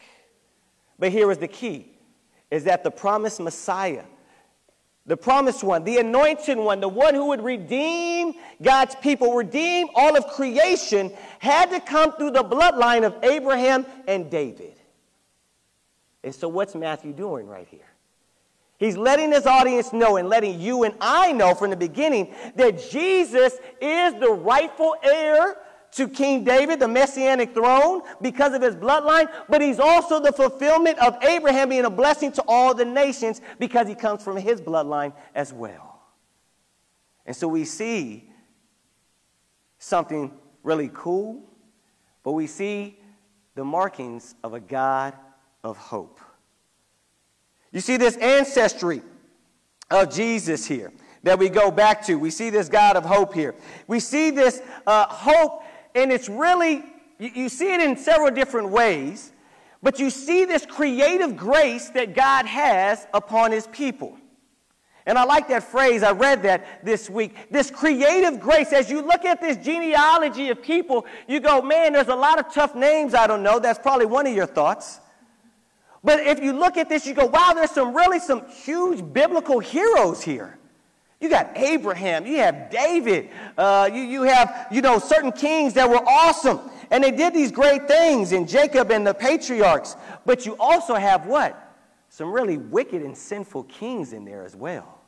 But 0.99 1.11
here 1.11 1.31
is 1.31 1.37
the 1.37 1.47
key 1.47 1.87
is 2.51 2.65
that 2.65 2.83
the 2.83 2.91
promised 2.91 3.39
Messiah, 3.39 4.03
the 5.05 5.15
promised 5.17 5.63
one, 5.63 5.83
the 5.83 5.97
anointed 5.97 6.57
one, 6.57 6.79
the 6.79 6.89
one 6.89 7.15
who 7.15 7.27
would 7.27 7.43
redeem 7.43 8.33
God's 8.61 8.95
people, 8.95 9.33
redeem 9.33 9.87
all 9.95 10.17
of 10.17 10.27
creation, 10.27 11.11
had 11.39 11.69
to 11.71 11.79
come 11.79 12.13
through 12.13 12.31
the 12.31 12.43
bloodline 12.43 13.05
of 13.05 13.15
Abraham 13.23 13.85
and 14.07 14.29
David. 14.29 14.75
And 16.23 16.35
so, 16.35 16.49
what's 16.49 16.75
Matthew 16.75 17.13
doing 17.13 17.47
right 17.47 17.67
here? 17.69 17.79
He's 18.77 18.97
letting 18.97 19.31
his 19.31 19.45
audience 19.45 19.91
know 19.91 20.17
and 20.17 20.29
letting 20.29 20.59
you 20.59 20.83
and 20.83 20.95
I 21.01 21.33
know 21.33 21.53
from 21.53 21.69
the 21.69 21.75
beginning 21.75 22.33
that 22.55 22.89
Jesus 22.89 23.53
is 23.81 24.13
the 24.19 24.31
rightful 24.31 24.95
heir 25.03 25.57
to 25.93 26.07
King 26.07 26.43
David, 26.43 26.79
the 26.79 26.87
messianic 26.87 27.53
throne, 27.53 28.01
because 28.21 28.53
of 28.53 28.61
his 28.61 28.75
bloodline, 28.75 29.29
but 29.47 29.61
he's 29.61 29.79
also 29.79 30.19
the 30.19 30.31
fulfillment 30.31 30.99
of 30.99 31.21
Abraham 31.23 31.69
being 31.69 31.85
a 31.85 31.89
blessing 31.89 32.31
to 32.33 32.43
all 32.47 32.73
the 32.73 32.85
nations 32.85 33.41
because 33.57 33.87
he 33.87 33.95
comes 33.95 34.23
from 34.23 34.37
his 34.37 34.61
bloodline 34.61 35.13
as 35.33 35.51
well. 35.51 36.01
And 37.25 37.35
so 37.35 37.47
we 37.47 37.65
see 37.65 38.29
something 39.77 40.31
really 40.63 40.89
cool, 40.93 41.43
but 42.23 42.33
we 42.33 42.47
see 42.47 42.99
the 43.55 43.63
markings 43.63 44.35
of 44.43 44.53
a 44.53 44.59
God 44.59 45.13
of 45.63 45.77
hope. 45.77 46.19
You 47.71 47.81
see 47.81 47.97
this 47.97 48.17
ancestry 48.17 49.01
of 49.91 50.13
Jesus 50.13 50.65
here 50.65 50.91
that 51.23 51.37
we 51.37 51.49
go 51.49 51.69
back 51.69 52.05
to. 52.05 52.15
We 52.15 52.29
see 52.29 52.49
this 52.49 52.69
God 52.69 52.95
of 52.95 53.05
hope 53.05 53.33
here. 53.33 53.55
We 53.87 53.99
see 53.99 54.31
this 54.31 54.61
uh, 54.87 55.05
hope 55.07 55.63
and 55.95 56.11
it's 56.11 56.29
really, 56.29 56.83
you, 57.17 57.49
see 57.49 57.73
it 57.73 57.81
in 57.81 57.97
several 57.97 58.31
different 58.31 58.69
ways, 58.69 59.31
but 59.81 59.99
you 59.99 60.09
see 60.09 60.45
this 60.45 60.65
creative 60.65 61.37
grace 61.37 61.89
that 61.91 62.15
God 62.15 62.45
has 62.45 63.07
upon 63.13 63.51
his 63.51 63.67
people. 63.67 64.17
And 65.05 65.17
I 65.17 65.23
like 65.23 65.47
that 65.47 65.63
phrase. 65.63 66.03
I 66.03 66.11
read 66.11 66.43
that 66.43 66.85
this 66.85 67.09
week. 67.09 67.35
This 67.49 67.71
creative 67.71 68.39
grace, 68.39 68.71
as 68.73 68.91
you 68.91 69.01
look 69.01 69.25
at 69.25 69.41
this 69.41 69.57
genealogy 69.57 70.49
of 70.49 70.61
people, 70.61 71.05
you 71.27 71.39
go, 71.39 71.61
man, 71.61 71.93
there's 71.93 72.09
a 72.09 72.15
lot 72.15 72.37
of 72.37 72.53
tough 72.53 72.75
names 72.75 73.13
I 73.13 73.25
don't 73.25 73.41
know. 73.41 73.59
That's 73.59 73.79
probably 73.79 74.05
one 74.05 74.27
of 74.27 74.35
your 74.35 74.45
thoughts. 74.45 74.99
But 76.03 76.19
if 76.21 76.41
you 76.41 76.53
look 76.53 76.77
at 76.77 76.89
this, 76.89 77.05
you 77.05 77.13
go, 77.13 77.25
wow, 77.25 77.53
there's 77.53 77.71
some 77.71 77.95
really 77.95 78.19
some 78.19 78.47
huge 78.47 79.01
biblical 79.13 79.59
heroes 79.59 80.21
here. 80.21 80.59
You 81.19 81.29
got 81.29 81.57
Abraham, 81.57 82.25
you 82.25 82.37
have 82.37 82.69
David, 82.69 83.29
uh, 83.57 83.89
you, 83.91 84.01
you 84.01 84.23
have, 84.23 84.67
you 84.71 84.81
know, 84.81 84.99
certain 84.99 85.33
kings 85.33 85.73
that 85.73 85.89
were 85.89 86.01
awesome. 86.07 86.61
And 86.91 87.03
they 87.03 87.11
did 87.11 87.33
these 87.33 87.51
great 87.51 87.87
things 87.87 88.31
in 88.31 88.47
Jacob 88.47 88.89
and 88.89 89.05
the 89.05 89.13
patriarchs. 89.13 89.97
But 90.25 90.45
you 90.45 90.55
also 90.59 90.95
have 90.95 91.25
what? 91.25 91.75
Some 92.07 92.31
really 92.31 92.57
wicked 92.57 93.01
and 93.01 93.17
sinful 93.17 93.63
kings 93.63 94.13
in 94.13 94.23
there 94.23 94.45
as 94.45 94.55
well. 94.55 95.01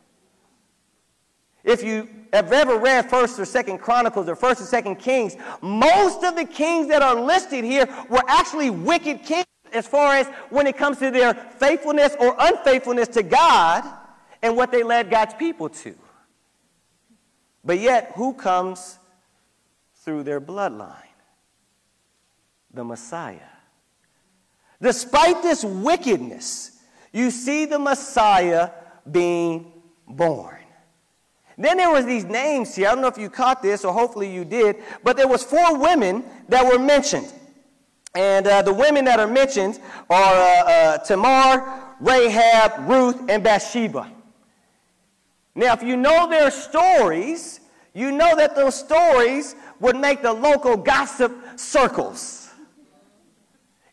If 1.63 1.83
you 1.83 2.09
have 2.33 2.51
ever 2.51 2.77
read 2.77 3.09
First 3.09 3.39
or 3.39 3.45
Second 3.45 3.77
Chronicles 3.77 4.27
or 4.27 4.35
First 4.35 4.61
or 4.61 4.65
Second 4.65 4.97
Kings, 4.97 5.37
most 5.62 6.24
of 6.24 6.36
the 6.36 6.45
kings 6.45 6.88
that 6.89 7.01
are 7.01 7.19
listed 7.19 7.63
here 7.63 7.88
were 8.09 8.24
actually 8.27 8.69
wicked 8.69 9.24
kings 9.24 9.45
as 9.71 9.88
far 9.88 10.15
as 10.15 10.27
when 10.50 10.67
it 10.67 10.75
comes 10.75 10.97
to 10.97 11.09
their 11.09 11.33
faithfulness 11.33 12.15
or 12.19 12.36
unfaithfulness 12.38 13.07
to 13.09 13.24
God 13.24 13.83
and 14.41 14.55
what 14.55 14.71
they 14.71 14.83
led 14.83 15.10
God's 15.10 15.33
people 15.36 15.69
to. 15.69 15.95
But 17.63 17.79
yet, 17.79 18.13
who 18.15 18.33
comes 18.33 18.98
through 19.95 20.24
their 20.24 20.41
bloodline? 20.41 20.95
The 22.74 22.83
Messiah. 22.83 23.39
Despite 24.81 25.43
this 25.43 25.63
wickedness, 25.63 26.79
you 27.12 27.29
see 27.29 27.65
the 27.65 27.77
Messiah 27.77 28.71
being 29.10 29.71
born. 30.07 30.57
Then 31.57 31.77
there 31.77 31.91
was 31.91 32.05
these 32.05 32.25
names 32.25 32.75
here. 32.75 32.88
I 32.88 32.93
don't 32.93 33.01
know 33.01 33.07
if 33.07 33.17
you 33.17 33.29
caught 33.29 33.62
this, 33.62 33.86
or 33.86 33.93
hopefully 33.93 34.33
you 34.33 34.43
did, 34.43 34.77
but 35.03 35.17
there 35.17 35.27
was 35.27 35.43
four 35.43 35.77
women 35.77 36.24
that 36.50 36.65
were 36.65 36.79
mentioned. 36.79 37.31
And 38.15 38.48
uh, 38.48 38.62
the 38.63 38.74
women 38.74 39.05
that 39.05 39.19
are 39.19 39.27
mentioned 39.27 39.79
are 40.10 40.33
uh, 40.33 40.63
uh, 40.63 40.98
Tamar, 41.00 41.95
Rahab, 42.00 42.89
Ruth, 42.89 43.29
and 43.29 43.43
Bathsheba. 43.43 44.12
Now, 45.55 45.74
if 45.74 45.84
you 45.84 45.98
know 45.98 46.29
their 46.29 46.50
stories, 46.50 47.60
you 47.93 48.12
know 48.12 48.36
that 48.36 48.55
those 48.55 48.75
stories 48.75 49.55
would 49.79 49.98
make 49.98 50.22
the 50.22 50.31
local 50.31 50.77
gossip 50.77 51.36
circles. 51.58 52.50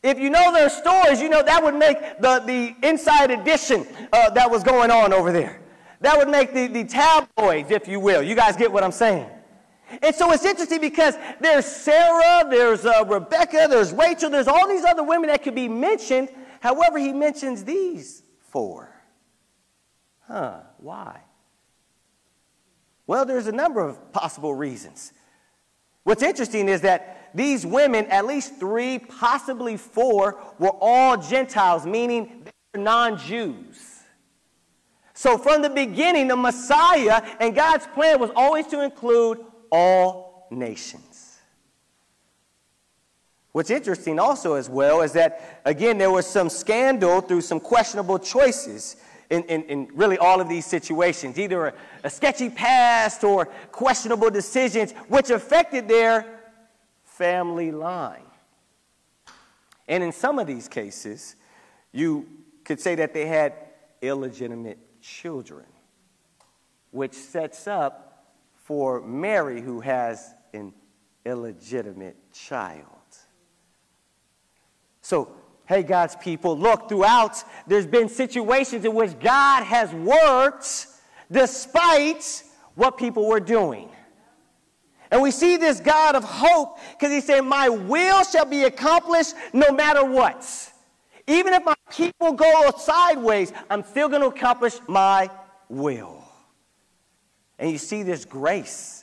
If 0.03 0.19
you 0.19 0.31
know 0.31 0.53
their 0.53 0.71
stories, 0.71 1.21
you 1.21 1.29
know 1.29 1.43
that 1.43 1.62
would 1.62 1.75
make 1.75 1.99
the, 2.21 2.38
the 2.41 2.77
inside 2.87 3.33
edition 3.33 3.87
uh, 4.12 4.31
that 4.31 4.49
was 4.49 4.62
going 4.62 4.91
on 4.91 5.12
over 5.12 5.33
there. 5.33 5.61
That 6.00 6.17
would 6.17 6.29
make 6.29 6.55
the, 6.55 6.69
the 6.69 6.85
tabloids, 6.85 7.73
if 7.73 7.88
you 7.88 7.99
will. 7.99 8.23
You 8.23 8.37
guys 8.37 8.57
get 8.57 8.71
what 8.71 8.85
I'm 8.85 8.93
saying? 8.93 9.29
And 10.03 10.15
so 10.15 10.31
it's 10.33 10.45
interesting 10.45 10.81
because 10.81 11.17
there's 11.41 11.67
Sarah, 11.67 12.47
there's 12.49 12.85
uh, 12.85 13.05
Rebecca, 13.09 13.67
there's 13.69 13.93
Rachel, 13.93 14.31
there's 14.31 14.47
all 14.47 14.69
these 14.69 14.85
other 14.85 15.03
women 15.03 15.29
that 15.31 15.43
could 15.43 15.55
be 15.55 15.69
mentioned. 15.69 16.29
However, 16.61 16.99
he 16.99 17.12
mentions 17.12 17.65
these 17.65 18.23
four. 18.50 18.95
Huh, 20.27 20.61
why? 20.77 21.23
Well, 23.09 23.25
there's 23.25 23.47
a 23.47 23.53
number 23.53 23.81
of 23.81 24.12
possible 24.12 24.55
reasons. 24.55 25.12
What's 26.05 26.23
interesting 26.23 26.69
is 26.69 26.83
that 26.83 27.31
these 27.35 27.65
women, 27.65 28.05
at 28.07 28.27
least 28.27 28.61
three, 28.61 28.99
possibly 28.99 29.79
four, 29.79 30.38
were 30.59 30.77
all 30.79 31.17
Gentiles, 31.17 31.87
meaning 31.87 32.47
they're 32.73 32.83
non 32.83 33.17
Jews. 33.17 34.03
So, 35.15 35.38
from 35.38 35.62
the 35.62 35.71
beginning, 35.71 36.29
the 36.29 36.37
Messiah 36.37 37.23
and 37.41 37.55
God's 37.55 37.87
plan 37.88 38.21
was 38.21 38.31
always 38.37 38.67
to 38.69 38.83
include 38.85 39.38
all 39.73 40.47
nations. 40.50 41.38
What's 43.53 43.71
interesting 43.71 44.19
also, 44.19 44.55
as 44.55 44.69
well, 44.69 45.00
is 45.00 45.12
that, 45.15 45.62
again, 45.65 45.97
there 45.97 46.11
was 46.11 46.27
some 46.27 46.50
scandal 46.50 47.23
through 47.23 47.41
some 47.41 47.59
questionable 47.59 48.19
choices 48.19 48.97
in, 49.30 49.42
in, 49.44 49.62
in 49.64 49.88
really 49.94 50.18
all 50.18 50.40
of 50.40 50.49
these 50.49 50.64
situations, 50.64 51.38
either 51.38 51.66
a, 51.66 51.75
a 52.04 52.11
sketchy 52.11 52.49
past 52.49 53.25
or 53.25 53.47
questionable 53.70 54.30
decisions, 54.30 54.92
which 55.08 55.30
affected 55.30 55.87
their 55.87 56.40
family 57.04 57.70
line. 57.70 58.23
And 59.87 60.02
in 60.02 60.12
some 60.12 60.38
of 60.38 60.47
these 60.47 60.68
cases, 60.68 61.37
you 61.92 62.26
could 62.64 62.80
say 62.80 62.94
that 62.97 63.14
they 63.14 63.26
had 63.26 63.54
illegitimate 64.02 64.78
children, 65.00 65.66
which 66.90 67.14
sets 67.14 67.66
up 67.66 68.35
for 68.54 69.00
Mary, 69.00 69.61
who 69.61 69.80
has 69.80 70.35
an 70.52 70.73
illegitimate 71.25 72.16
child. 72.32 72.85
So, 75.00 75.32
hey, 75.69 75.83
God's 75.83 76.17
people, 76.17 76.59
look, 76.59 76.89
throughout, 76.89 77.45
there's 77.67 77.87
been 77.87 78.09
situations 78.09 78.87
in 78.87 78.95
which 78.95 79.19
God 79.21 79.65
has 79.65 79.93
worked 79.93 80.87
despite 81.31 82.43
what 82.75 82.97
people 82.97 83.29
were 83.29 83.39
doing. 83.39 83.91
And 85.11 85.21
we 85.21 85.31
see 85.31 85.59
this 85.59 85.79
God 85.81 86.17
of 86.17 86.25
hope 86.25 86.79
because 86.93 87.13
he 87.13 87.21
said, 87.21 87.43
My 87.43 87.69
will 87.69 88.25
shall 88.25 88.47
be 88.47 88.65
accomplished 88.65 89.35
no 89.53 89.71
matter 89.71 90.05
what. 90.05 90.73
Even 91.27 91.53
if 91.53 91.63
my 91.65 91.75
people 91.91 92.33
go 92.33 92.71
sideways, 92.79 93.53
I'm 93.69 93.85
still 93.85 94.09
going 94.09 94.23
to 94.23 94.29
accomplish 94.29 94.79
my 94.87 95.31
will. 95.69 96.25
And 97.59 97.71
you 97.71 97.79
see 97.79 98.03
this 98.03 98.25
grace. 98.25 98.98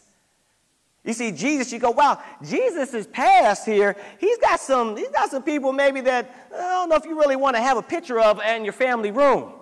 You 1.05 1.13
see 1.13 1.31
Jesus, 1.31 1.71
you 1.71 1.77
go, 1.77 1.91
wow, 1.91 2.21
Jesus 2.43 2.95
is 2.95 3.05
past 3.05 3.63
here. 3.63 3.95
He's 4.19 4.39
got 4.39 4.59
some, 4.59 4.97
he's 4.97 5.09
got 5.09 5.29
some 5.29 5.43
people 5.43 5.71
maybe 5.71 6.01
that 6.01 6.47
I 6.51 6.57
don't 6.57 6.89
know 6.89 6.95
if 6.95 7.05
you 7.05 7.17
really 7.17 7.35
want 7.35 7.55
to 7.55 7.61
have 7.61 7.77
a 7.77 7.81
picture 7.83 8.19
of 8.19 8.41
in 8.41 8.63
your 8.63 8.73
family 8.73 9.11
room. 9.11 9.53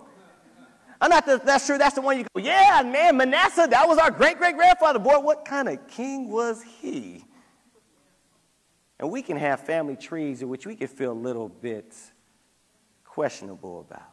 I'm 1.02 1.10
not 1.10 1.26
the, 1.26 1.42
that's 1.44 1.68
true. 1.68 1.78
That's 1.78 1.96
the 1.96 2.02
one 2.02 2.18
you 2.18 2.26
go, 2.34 2.42
yeah, 2.42 2.82
man, 2.86 3.18
Manasseh, 3.18 3.68
that 3.70 3.86
was 3.86 3.98
our 3.98 4.10
great 4.10 4.38
great 4.38 4.56
grandfather. 4.56 5.00
Boy, 5.00 5.20
what 5.20 5.44
kind 5.44 5.68
of 5.68 5.86
king 5.90 6.30
was 6.30 6.64
he? 6.64 7.26
And 9.00 9.12
we 9.12 9.22
can 9.22 9.36
have 9.36 9.60
family 9.60 9.98
trees 9.98 10.42
in 10.42 10.48
which 10.48 10.66
we 10.66 10.78
can 10.78 10.88
feel 10.88 11.12
a 11.12 11.14
little 11.14 11.50
bit 11.50 11.94
questionable 13.04 13.82
about. 13.82 14.13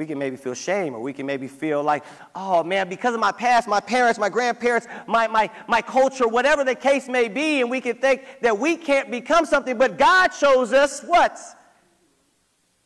We 0.00 0.06
can 0.06 0.18
maybe 0.18 0.36
feel 0.36 0.54
shame, 0.54 0.94
or 0.94 1.00
we 1.00 1.12
can 1.12 1.26
maybe 1.26 1.46
feel 1.46 1.82
like, 1.82 2.04
oh 2.34 2.64
man, 2.64 2.88
because 2.88 3.12
of 3.12 3.20
my 3.20 3.32
past, 3.32 3.68
my 3.68 3.80
parents, 3.80 4.18
my 4.18 4.30
grandparents, 4.30 4.86
my, 5.06 5.28
my, 5.28 5.50
my 5.68 5.82
culture, 5.82 6.26
whatever 6.26 6.64
the 6.64 6.74
case 6.74 7.06
may 7.06 7.28
be, 7.28 7.60
and 7.60 7.70
we 7.70 7.82
can 7.82 7.98
think 7.98 8.24
that 8.40 8.58
we 8.58 8.78
can't 8.78 9.10
become 9.10 9.44
something, 9.44 9.76
but 9.76 9.98
God 9.98 10.32
shows 10.32 10.72
us 10.72 11.02
what? 11.02 11.38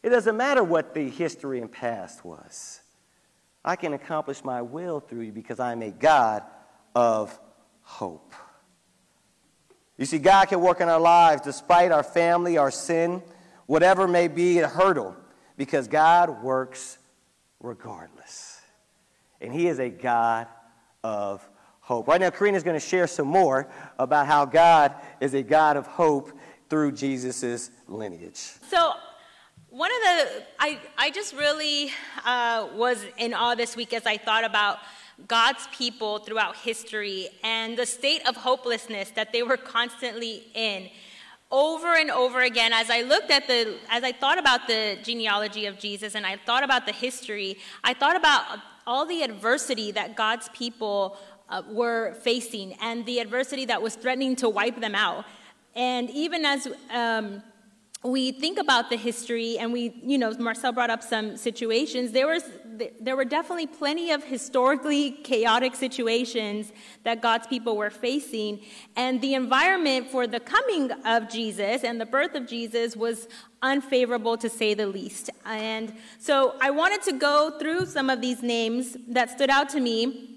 It 0.03 0.09
doesn't 0.09 0.37
matter 0.37 0.65
what 0.65 0.93
the 0.93 1.09
history 1.09 1.61
and 1.61 1.71
past 1.71 2.25
was. 2.25 2.81
I 3.65 3.77
can 3.77 3.93
accomplish 3.93 4.43
my 4.43 4.61
will 4.63 4.99
through 4.99 5.21
you 5.21 5.33
because 5.33 5.61
I'm 5.61 5.83
a 5.83 5.93
God 5.93 6.43
of 6.97 7.39
hope. 7.83 8.35
You 9.99 10.05
see, 10.05 10.19
God 10.19 10.47
can 10.47 10.61
work 10.61 10.81
in 10.81 10.89
our 10.89 10.99
lives 10.99 11.43
despite 11.43 11.93
our 11.93 12.03
family, 12.03 12.59
our 12.59 12.73
sin, 12.73 13.23
whatever 13.67 14.09
may 14.09 14.27
be 14.27 14.59
a 14.59 14.67
hurdle, 14.67 15.15
because 15.57 15.87
God 15.87 16.43
works 16.43 16.99
regardless. 17.65 18.61
And 19.41 19.53
He 19.53 19.67
is 19.67 19.79
a 19.81 19.89
God 19.89 20.47
of 21.03 21.49
hope. 21.81 22.07
Right 22.07 22.21
now, 22.21 22.31
Karina 22.31 22.57
is 22.57 22.63
going 22.63 22.79
to 22.79 22.87
share 22.87 23.07
some 23.07 23.27
more 23.27 23.69
about 23.99 24.27
how 24.27 24.45
God 24.45 24.95
is 25.21 25.35
a 25.35 25.43
God 25.43 25.77
of 25.77 25.87
hope 25.87 26.31
through 26.69 26.93
Jesus' 26.93 27.71
lineage. 27.89 28.53
So, 28.69 28.93
one 29.71 29.91
of 29.91 30.03
the, 30.03 30.43
I, 30.61 30.79
I 30.97 31.11
just 31.11 31.35
really 31.35 31.91
uh, 32.25 32.69
was 32.75 33.05
in 33.19 33.35
awe 33.35 33.55
this 33.55 33.75
week 33.75 33.93
as 33.93 34.07
I 34.07 34.19
thought 34.19 34.45
about 34.45 34.79
God's 35.27 35.67
people 35.73 36.19
throughout 36.19 36.57
history 36.57 37.29
and 37.43 37.77
the 37.77 37.87
state 37.87 38.27
of 38.29 38.37
hopelessness 38.37 39.11
that 39.11 39.33
they 39.33 39.43
were 39.43 39.57
constantly 39.57 40.45
in. 40.55 40.91
Over 41.57 41.95
and 41.95 42.11
over 42.11 42.41
again, 42.41 42.73
as 42.73 42.91
I 42.91 43.03
looked 43.03 43.31
at 43.31 43.47
the, 43.47 43.77
as 43.89 44.03
I 44.03 44.11
thought 44.11 44.39
about 44.39 44.67
the 44.67 44.99
genealogy 45.05 45.67
of 45.67 45.79
Jesus 45.79 46.17
and 46.17 46.27
I 46.27 46.37
thought 46.37 46.65
about 46.65 46.85
the 46.85 46.91
history, 46.91 47.59
I 47.85 47.95
thought 47.95 48.17
about 48.17 48.59
all 48.89 49.07
the 49.07 49.23
adversity 49.23 49.93
that 49.93 50.17
God's 50.17 50.49
people 50.49 51.17
uh, 51.49 51.63
were 51.71 52.15
facing 52.15 52.73
and 52.81 53.07
the 53.07 53.21
adversity 53.21 53.67
that 53.67 53.81
was 53.81 53.95
threatening 53.95 54.35
to 54.37 54.49
wipe 54.49 54.81
them 54.81 54.97
out. 54.97 55.27
And 55.77 56.11
even 56.11 56.45
as 56.45 56.67
um, 56.91 57.41
we 58.03 58.33
think 58.33 58.59
about 58.59 58.91
the 58.91 58.97
history 58.97 59.57
and 59.57 59.73
we, 59.73 59.95
you 60.03 60.19
know, 60.19 60.33
Marcel 60.33 60.73
brought 60.73 60.91
up 60.91 61.05
some 61.05 61.37
situations, 61.37 62.11
there 62.11 62.27
was 62.27 62.43
there 63.01 63.17
were 63.17 63.25
definitely 63.25 63.67
plenty 63.67 64.11
of 64.11 64.25
historically 64.25 65.13
chaotic 65.13 65.75
situations 65.75 66.73
that 67.03 67.21
God's 67.21 67.47
people 67.47 67.77
were 67.77 67.91
facing. 67.91 68.61
And 68.97 69.21
the 69.21 69.35
environment 69.35 70.11
for 70.11 70.27
the 70.27 70.41
coming 70.41 70.91
of 71.05 71.29
Jesus 71.29 71.85
and 71.85 72.01
the 72.01 72.07
birth 72.07 72.35
of 72.35 72.47
Jesus 72.47 72.97
was 72.97 73.29
unfavorable 73.63 74.37
to 74.39 74.49
say 74.49 74.75
the 74.75 74.87
least. 74.87 75.31
And 75.45 75.95
so 76.19 76.55
I 76.61 76.71
wanted 76.71 77.03
to 77.03 77.13
go 77.13 77.59
through 77.59 77.87
some 77.87 78.11
of 78.11 78.21
these 78.21 78.43
names 78.43 78.97
that 79.09 79.31
stood 79.31 79.51
out 79.51 79.69
to 79.71 79.81
me 79.81 80.35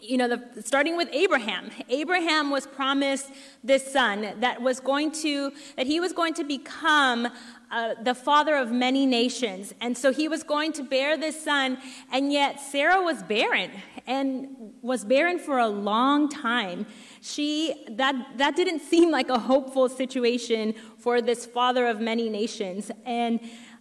you 0.00 0.18
know, 0.18 0.28
the, 0.28 0.62
starting 0.62 0.96
with 0.96 1.08
Abraham. 1.12 1.70
Abraham 1.88 2.50
was 2.50 2.66
promised 2.66 3.30
this 3.64 3.90
son 3.90 4.34
that 4.40 4.60
was 4.60 4.78
going 4.78 5.10
to, 5.10 5.52
that 5.76 5.86
he 5.86 6.00
was 6.00 6.12
going 6.12 6.34
to 6.34 6.44
become 6.44 7.28
uh, 7.70 7.94
the 8.02 8.14
father 8.14 8.54
of 8.56 8.70
many 8.70 9.06
nations. 9.06 9.74
And 9.80 9.96
so 9.96 10.12
he 10.12 10.28
was 10.28 10.42
going 10.42 10.72
to 10.74 10.82
bear 10.82 11.16
this 11.16 11.42
son, 11.42 11.78
and 12.12 12.32
yet 12.32 12.60
Sarah 12.60 13.02
was 13.02 13.22
barren 13.22 13.70
and 14.06 14.72
was 14.82 15.04
barren 15.04 15.38
for 15.38 15.58
a 15.58 15.68
long 15.68 16.28
time. 16.28 16.86
She, 17.20 17.74
that, 17.90 18.14
that 18.36 18.56
didn't 18.56 18.80
seem 18.92 19.10
like 19.10 19.28
a 19.28 19.38
hopeful 19.38 19.88
situation 19.88 20.74
for 20.98 21.20
this 21.20 21.44
father 21.44 21.86
of 21.86 22.00
many 22.00 22.28
nations. 22.28 22.90
And 23.04 23.40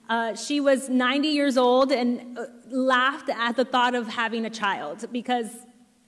uh, 0.10 0.36
she 0.36 0.60
was 0.60 0.90
90 0.90 1.28
years 1.28 1.58
old 1.58 1.92
and 1.92 2.38
uh, 2.38 2.46
laughed 2.70 3.30
at 3.30 3.56
the 3.56 3.66
thought 3.66 3.96
of 3.96 4.08
having 4.08 4.46
a 4.46 4.50
child 4.50 5.06
because 5.12 5.50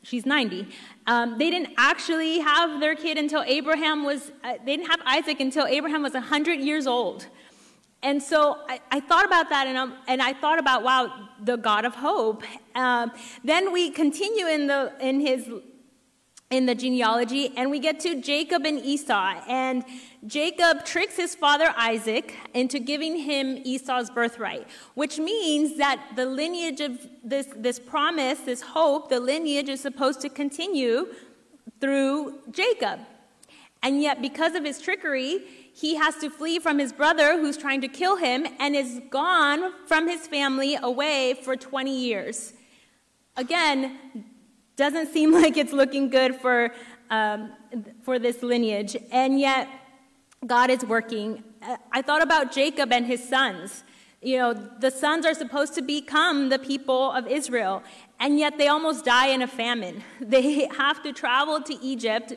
she's 0.03 0.25
90. 0.25 0.67
Um, 1.07 1.37
they 1.37 1.49
didn't 1.49 1.73
actually 1.77 2.39
have 2.39 2.79
their 2.79 2.95
kid 2.95 3.17
until 3.17 3.43
Abraham 3.43 4.03
was, 4.03 4.31
uh, 4.43 4.53
they 4.65 4.77
didn't 4.77 4.89
have 4.89 5.01
Isaac 5.05 5.39
until 5.39 5.65
Abraham 5.65 6.03
was 6.03 6.13
100 6.13 6.59
years 6.59 6.85
old. 6.85 7.27
And 8.03 8.21
so 8.21 8.59
I, 8.67 8.79
I 8.91 8.99
thought 8.99 9.25
about 9.25 9.49
that 9.49 9.67
and, 9.67 9.93
and 10.07 10.21
I 10.21 10.33
thought 10.33 10.59
about, 10.59 10.83
wow, 10.83 11.29
the 11.41 11.57
God 11.57 11.83
of 11.83 11.95
hope. 11.95 12.43
Um, 12.75 13.11
then 13.43 13.73
we 13.73 13.89
continue 13.89 14.47
in, 14.47 14.67
the, 14.67 14.93
in 14.99 15.19
his 15.19 15.49
in 16.49 16.65
the 16.65 16.75
genealogy, 16.75 17.51
and 17.57 17.69
we 17.69 17.79
get 17.79 17.99
to 17.99 18.21
Jacob 18.21 18.65
and 18.65 18.79
Esau. 18.79 19.41
And 19.49 19.83
Jacob 20.25 20.85
tricks 20.85 21.17
his 21.17 21.35
father 21.35 21.73
Isaac 21.75 22.33
into 22.53 22.79
giving 22.79 23.17
him 23.17 23.61
Esau's 23.65 24.09
birthright, 24.09 24.65
which 24.93 25.19
means 25.19 25.77
that 25.77 26.01
the 26.15 26.25
lineage 26.25 26.79
of 26.79 27.05
this, 27.21 27.47
this 27.55 27.79
promise, 27.79 28.39
this 28.39 28.61
hope, 28.61 29.09
the 29.09 29.19
lineage 29.19 29.67
is 29.67 29.81
supposed 29.81 30.21
to 30.21 30.29
continue 30.29 31.07
through 31.81 32.39
Jacob. 32.51 33.01
And 33.83 34.01
yet, 34.01 34.21
because 34.21 34.55
of 34.55 34.63
his 34.63 34.81
trickery, 34.81 35.41
he 35.79 35.93
has 35.93 36.15
to 36.15 36.29
flee 36.31 36.57
from 36.57 36.79
his 36.79 36.91
brother 36.91 37.39
who's 37.39 37.55
trying 37.55 37.81
to 37.81 37.87
kill 37.87 38.15
him 38.15 38.47
and 38.59 38.75
is 38.75 38.99
gone 39.11 39.71
from 39.85 40.07
his 40.07 40.25
family 40.25 40.75
away 40.81 41.35
for 41.43 41.55
20 41.55 41.95
years. 41.95 42.53
Again, 43.35 43.99
doesn't 44.75 45.13
seem 45.13 45.31
like 45.41 45.55
it's 45.55 45.73
looking 45.73 46.09
good 46.09 46.35
for, 46.35 46.73
um, 47.11 47.53
for 48.01 48.17
this 48.17 48.41
lineage. 48.41 48.97
And 49.11 49.39
yet, 49.39 49.67
God 50.47 50.71
is 50.71 50.83
working. 50.83 51.43
I 51.91 52.01
thought 52.01 52.23
about 52.23 52.51
Jacob 52.51 52.91
and 52.91 53.05
his 53.05 53.27
sons. 53.27 53.83
You 54.19 54.37
know, 54.39 54.53
the 54.79 54.89
sons 54.89 55.27
are 55.27 55.35
supposed 55.35 55.75
to 55.75 55.83
become 55.83 56.49
the 56.49 56.57
people 56.57 57.11
of 57.11 57.27
Israel, 57.27 57.83
and 58.19 58.39
yet 58.39 58.57
they 58.57 58.67
almost 58.67 59.05
die 59.05 59.27
in 59.27 59.43
a 59.43 59.47
famine. 59.47 60.03
They 60.19 60.65
have 60.75 61.03
to 61.03 61.13
travel 61.13 61.61
to 61.61 61.75
Egypt. 61.83 62.33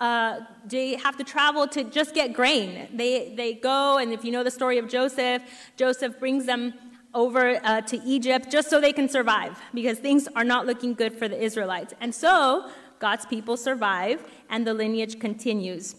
Uh, 0.00 0.40
they 0.66 0.96
have 0.96 1.16
to 1.16 1.24
travel 1.24 1.68
to 1.68 1.84
just 1.84 2.14
get 2.14 2.32
grain. 2.32 2.88
They, 2.92 3.32
they 3.36 3.54
go, 3.54 3.98
and 3.98 4.12
if 4.12 4.24
you 4.24 4.32
know 4.32 4.42
the 4.42 4.50
story 4.50 4.78
of 4.78 4.88
Joseph, 4.88 5.42
Joseph 5.76 6.18
brings 6.18 6.46
them 6.46 6.74
over 7.14 7.60
uh, 7.64 7.80
to 7.82 8.02
Egypt 8.04 8.50
just 8.50 8.68
so 8.68 8.80
they 8.80 8.92
can 8.92 9.08
survive 9.08 9.60
because 9.72 9.98
things 9.98 10.28
are 10.34 10.44
not 10.44 10.66
looking 10.66 10.94
good 10.94 11.16
for 11.16 11.28
the 11.28 11.40
Israelites. 11.40 11.94
And 12.00 12.12
so 12.12 12.68
God's 12.98 13.24
people 13.24 13.56
survive 13.56 14.20
and 14.50 14.66
the 14.66 14.74
lineage 14.74 15.20
continues. 15.20 15.94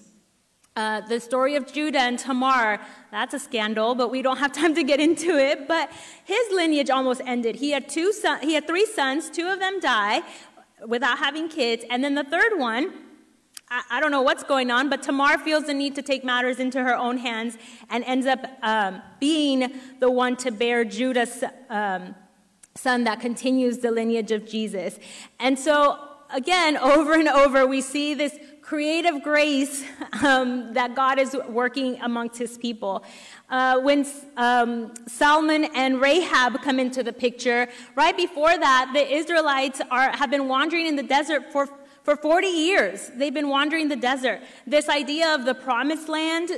Uh, 0.75 0.99
the 1.07 1.21
story 1.21 1.55
of 1.55 1.71
Judah 1.71 2.01
and 2.01 2.19
Tamar, 2.19 2.81
that's 3.09 3.33
a 3.33 3.39
scandal, 3.39 3.95
but 3.95 4.11
we 4.11 4.21
don't 4.21 4.39
have 4.39 4.51
time 4.51 4.75
to 4.75 4.83
get 4.83 4.99
into 4.99 5.37
it. 5.37 5.69
But 5.69 5.89
his 6.25 6.51
lineage 6.51 6.89
almost 6.89 7.21
ended. 7.25 7.55
He 7.55 7.71
had 7.71 7.87
two 7.87 8.11
son, 8.11 8.41
he 8.41 8.55
had 8.55 8.67
three 8.67 8.85
sons, 8.85 9.29
two 9.29 9.47
of 9.47 9.59
them 9.59 9.79
die 9.79 10.21
without 10.85 11.17
having 11.17 11.47
kids, 11.47 11.85
and 11.89 12.03
then 12.03 12.15
the 12.15 12.25
third 12.25 12.59
one, 12.59 12.93
I, 13.69 13.83
I 13.91 13.99
don't 13.99 14.11
know 14.11 14.21
what's 14.21 14.43
going 14.43 14.71
on, 14.71 14.89
but 14.89 15.01
Tamar 15.01 15.37
feels 15.37 15.65
the 15.65 15.73
need 15.73 15.95
to 15.95 16.01
take 16.01 16.23
matters 16.23 16.59
into 16.59 16.83
her 16.83 16.95
own 16.95 17.17
hands 17.17 17.57
and 17.89 18.03
ends 18.03 18.25
up 18.25 18.39
um, 18.61 19.01
being 19.19 19.73
the 19.99 20.09
one 20.09 20.35
to 20.37 20.51
bear 20.51 20.85
Judah's 20.85 21.43
um, 21.69 22.15
son 22.75 23.05
that 23.05 23.19
continues 23.19 23.79
the 23.79 23.91
lineage 23.91 24.31
of 24.31 24.45
Jesus. 24.45 24.99
And 25.39 25.57
so, 25.57 25.99
again, 26.29 26.77
over 26.77 27.13
and 27.13 27.27
over, 27.27 27.65
we 27.65 27.81
see 27.81 28.13
this 28.13 28.37
creative 28.61 29.21
grace 29.21 29.83
um, 30.23 30.73
that 30.73 30.95
God 30.95 31.19
is 31.19 31.37
working 31.47 32.01
amongst 32.01 32.37
his 32.39 32.57
people. 32.57 33.03
Uh, 33.47 33.79
when 33.79 34.05
um, 34.37 34.91
Salmon 35.07 35.65
and 35.75 36.01
Rahab 36.01 36.61
come 36.63 36.79
into 36.79 37.03
the 37.03 37.13
picture, 37.13 37.67
right 37.95 38.17
before 38.17 38.57
that, 38.57 38.91
the 38.93 39.15
Israelites 39.15 39.81
are, 39.91 40.09
have 40.17 40.31
been 40.31 40.47
wandering 40.47 40.87
in 40.87 40.95
the 40.95 41.03
desert 41.03 41.51
for, 41.51 41.69
for 42.05 42.15
40 42.15 42.47
years. 42.47 43.11
They've 43.15 43.33
been 43.33 43.49
wandering 43.49 43.89
the 43.89 43.97
desert. 43.97 44.41
This 44.65 44.87
idea 44.87 45.35
of 45.35 45.43
the 45.43 45.55
promised 45.55 46.07
land 46.07 46.51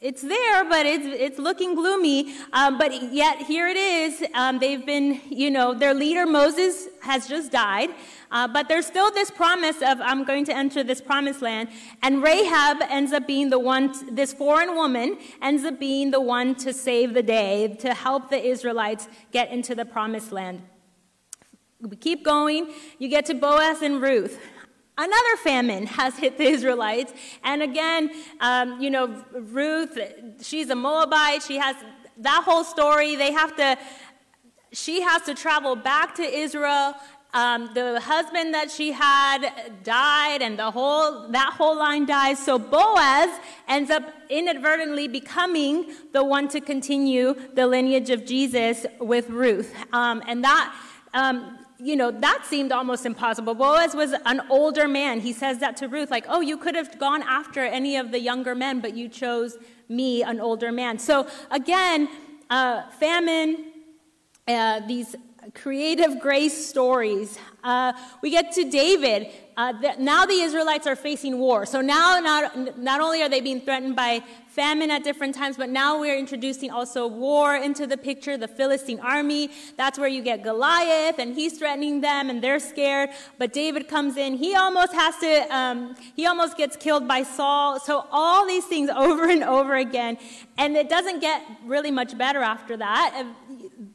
it's 0.00 0.22
there, 0.22 0.64
but 0.64 0.86
it's, 0.86 1.04
it's 1.04 1.38
looking 1.38 1.74
gloomy. 1.74 2.34
Um, 2.52 2.78
but 2.78 3.12
yet 3.12 3.38
here 3.38 3.68
it 3.68 3.76
is. 3.76 4.24
Um, 4.34 4.58
they've 4.58 4.84
been, 4.84 5.20
you 5.28 5.50
know, 5.50 5.74
their 5.74 5.94
leader 5.94 6.26
Moses 6.26 6.88
has 7.02 7.28
just 7.28 7.52
died. 7.52 7.90
Uh, 8.30 8.46
but 8.46 8.68
there's 8.68 8.86
still 8.86 9.10
this 9.10 9.30
promise 9.30 9.76
of, 9.76 10.00
I'm 10.00 10.24
going 10.24 10.44
to 10.46 10.56
enter 10.56 10.84
this 10.84 11.00
promised 11.00 11.42
land. 11.42 11.68
And 12.02 12.22
Rahab 12.22 12.78
ends 12.88 13.12
up 13.12 13.26
being 13.26 13.50
the 13.50 13.58
one, 13.58 13.92
this 14.14 14.32
foreign 14.32 14.74
woman 14.74 15.18
ends 15.40 15.64
up 15.64 15.78
being 15.80 16.10
the 16.10 16.20
one 16.20 16.54
to 16.56 16.72
save 16.72 17.14
the 17.14 17.22
day, 17.22 17.74
to 17.80 17.94
help 17.94 18.30
the 18.30 18.42
Israelites 18.42 19.08
get 19.32 19.50
into 19.50 19.74
the 19.74 19.84
promised 19.84 20.32
land. 20.32 20.62
We 21.80 21.96
keep 21.96 22.24
going. 22.24 22.72
You 22.98 23.08
get 23.08 23.26
to 23.26 23.34
Boaz 23.34 23.82
and 23.82 24.02
Ruth. 24.02 24.38
Another 25.00 25.36
famine 25.44 25.86
has 25.86 26.18
hit 26.18 26.38
the 26.38 26.44
Israelites. 26.44 27.12
And 27.44 27.62
again, 27.62 28.10
um, 28.40 28.80
you 28.80 28.90
know, 28.90 29.24
Ruth, 29.32 29.96
she's 30.42 30.70
a 30.70 30.74
Moabite. 30.74 31.44
She 31.44 31.56
has 31.56 31.76
that 32.18 32.42
whole 32.44 32.64
story. 32.64 33.14
They 33.14 33.30
have 33.30 33.54
to, 33.56 33.78
she 34.72 35.00
has 35.02 35.22
to 35.22 35.34
travel 35.34 35.76
back 35.76 36.16
to 36.16 36.22
Israel. 36.22 36.94
Um, 37.32 37.70
the 37.74 38.00
husband 38.00 38.54
that 38.54 38.70
she 38.70 38.90
had 38.90 39.50
died, 39.84 40.40
and 40.40 40.58
the 40.58 40.70
whole 40.70 41.28
that 41.28 41.52
whole 41.52 41.76
line 41.76 42.06
dies. 42.06 42.42
So 42.42 42.58
Boaz 42.58 43.38
ends 43.68 43.90
up 43.90 44.02
inadvertently 44.30 45.08
becoming 45.08 45.92
the 46.14 46.24
one 46.24 46.48
to 46.48 46.60
continue 46.62 47.34
the 47.52 47.66
lineage 47.66 48.08
of 48.08 48.24
Jesus 48.24 48.86
with 48.98 49.28
Ruth, 49.28 49.74
um, 49.92 50.22
and 50.26 50.42
that 50.42 50.74
um, 51.12 51.57
you 51.78 51.94
know, 51.94 52.10
that 52.10 52.44
seemed 52.44 52.72
almost 52.72 53.06
impossible. 53.06 53.54
Boaz 53.54 53.94
was 53.94 54.12
an 54.26 54.42
older 54.50 54.88
man. 54.88 55.20
He 55.20 55.32
says 55.32 55.58
that 55.58 55.76
to 55.78 55.88
Ruth, 55.88 56.10
like, 56.10 56.26
oh, 56.28 56.40
you 56.40 56.56
could 56.56 56.74
have 56.74 56.98
gone 56.98 57.22
after 57.22 57.60
any 57.60 57.96
of 57.96 58.10
the 58.10 58.18
younger 58.18 58.54
men, 58.54 58.80
but 58.80 58.96
you 58.96 59.08
chose 59.08 59.56
me, 59.88 60.22
an 60.22 60.40
older 60.40 60.72
man. 60.72 60.98
So 60.98 61.28
again, 61.50 62.08
uh, 62.50 62.90
famine, 62.98 63.72
uh, 64.48 64.80
these 64.86 65.14
creative 65.54 66.20
grace 66.20 66.66
stories. 66.66 67.38
Uh, 67.62 67.92
we 68.22 68.30
get 68.30 68.52
to 68.52 68.64
David. 68.68 69.28
Uh, 69.58 69.72
the, 69.72 69.92
now 69.98 70.24
the 70.24 70.40
Israelites 70.40 70.86
are 70.86 70.94
facing 70.94 71.36
war. 71.36 71.66
So 71.66 71.80
now 71.80 72.20
not, 72.20 72.78
not 72.78 73.00
only 73.00 73.22
are 73.22 73.28
they 73.28 73.40
being 73.40 73.60
threatened 73.60 73.96
by 73.96 74.22
famine 74.46 74.88
at 74.88 75.02
different 75.02 75.34
times, 75.34 75.56
but 75.56 75.68
now 75.68 75.98
we're 75.98 76.16
introducing 76.16 76.70
also 76.70 77.08
war 77.08 77.56
into 77.56 77.84
the 77.84 77.96
picture, 77.96 78.36
the 78.36 78.46
Philistine 78.46 79.00
army. 79.00 79.50
That's 79.76 79.98
where 79.98 80.06
you 80.06 80.22
get 80.22 80.44
Goliath, 80.44 81.18
and 81.18 81.34
he's 81.34 81.58
threatening 81.58 82.00
them, 82.02 82.30
and 82.30 82.40
they're 82.40 82.60
scared. 82.60 83.10
But 83.36 83.52
David 83.52 83.88
comes 83.88 84.16
in. 84.16 84.34
He 84.34 84.54
almost 84.54 84.92
has 84.92 85.16
to, 85.18 85.56
um, 85.56 85.96
he 86.14 86.24
almost 86.24 86.56
gets 86.56 86.76
killed 86.76 87.08
by 87.08 87.24
Saul. 87.24 87.80
So 87.80 88.06
all 88.12 88.46
these 88.46 88.64
things 88.64 88.90
over 88.96 89.28
and 89.28 89.42
over 89.42 89.74
again. 89.74 90.18
And 90.56 90.76
it 90.76 90.88
doesn't 90.88 91.18
get 91.18 91.42
really 91.64 91.90
much 91.90 92.16
better 92.16 92.42
after 92.42 92.76
that. 92.76 93.26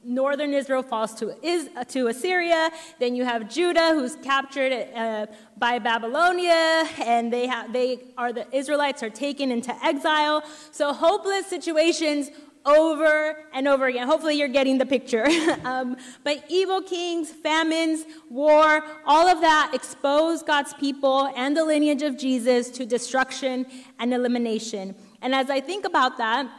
Northern 0.04 0.54
Israel 0.54 0.84
falls 0.84 1.14
to, 1.16 1.36
is, 1.46 1.70
to 1.90 2.08
Assyria. 2.08 2.70
Then 3.00 3.16
you 3.16 3.26
have 3.26 3.50
Judah, 3.50 3.94
who's 3.94 4.16
captured 4.18 4.72
uh, 4.96 5.28
by 5.58 5.80
Babylonia, 5.80 6.88
and 7.04 7.32
they, 7.32 7.52
they 7.72 8.00
are 8.18 8.34
the 8.34 8.46
Israelites 8.56 9.02
are 9.04 9.10
taken 9.10 9.52
into 9.52 9.74
exile. 9.84 10.44
So 10.72 10.94
hopeless 10.94 11.48
situations 11.48 12.30
over 12.66 13.46
and 13.54 13.68
over 13.68 13.88
again. 13.88 14.08
Hopefully, 14.08 14.38
you're 14.38 14.48
getting 14.48 14.78
the 14.78 14.86
picture. 14.86 15.26
um, 15.66 15.98
but 16.24 16.44
evil 16.48 16.82
kings, 16.82 17.30
famines, 17.30 18.06
war, 18.30 18.84
all 19.06 19.28
of 19.28 19.42
that 19.42 19.72
expose 19.74 20.44
God's 20.44 20.74
people 20.74 21.32
and 21.36 21.56
the 21.56 21.66
lineage 21.66 22.04
of 22.04 22.18
Jesus 22.18 22.70
to 22.72 22.86
destruction 22.86 23.66
and 24.00 24.14
elimination. 24.14 24.96
And 25.22 25.34
as 25.34 25.50
I 25.50 25.62
think 25.62 25.86
about 25.86 26.18
that, 26.18 26.50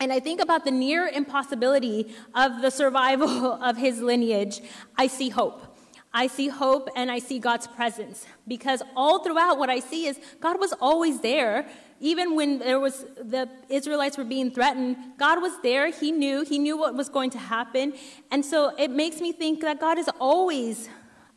and 0.00 0.12
I 0.12 0.20
think 0.20 0.40
about 0.40 0.64
the 0.64 0.70
near 0.70 1.08
impossibility 1.08 2.14
of 2.34 2.62
the 2.62 2.70
survival 2.70 3.28
of 3.62 3.76
his 3.76 4.00
lineage, 4.00 4.60
I 4.96 5.08
see 5.08 5.28
hope. 5.28 5.64
I 6.12 6.26
see 6.26 6.48
hope 6.48 6.88
and 6.96 7.10
I 7.10 7.18
see 7.18 7.38
God's 7.38 7.66
presence 7.66 8.26
because 8.46 8.82
all 8.96 9.22
throughout 9.22 9.58
what 9.58 9.68
I 9.68 9.80
see 9.80 10.06
is 10.06 10.18
God 10.40 10.58
was 10.58 10.72
always 10.80 11.20
there. 11.20 11.68
Even 12.00 12.34
when 12.34 12.60
there 12.60 12.80
was 12.80 13.04
the 13.20 13.48
Israelites 13.68 14.16
were 14.16 14.24
being 14.24 14.50
threatened, 14.50 14.96
God 15.18 15.42
was 15.42 15.52
there. 15.62 15.90
He 15.90 16.10
knew. 16.12 16.44
He 16.44 16.58
knew 16.58 16.78
what 16.78 16.94
was 16.94 17.08
going 17.08 17.30
to 17.30 17.38
happen. 17.38 17.92
And 18.30 18.44
so 18.44 18.74
it 18.78 18.90
makes 18.90 19.20
me 19.20 19.32
think 19.32 19.60
that 19.60 19.80
God 19.80 19.98
is 19.98 20.08
always 20.18 20.88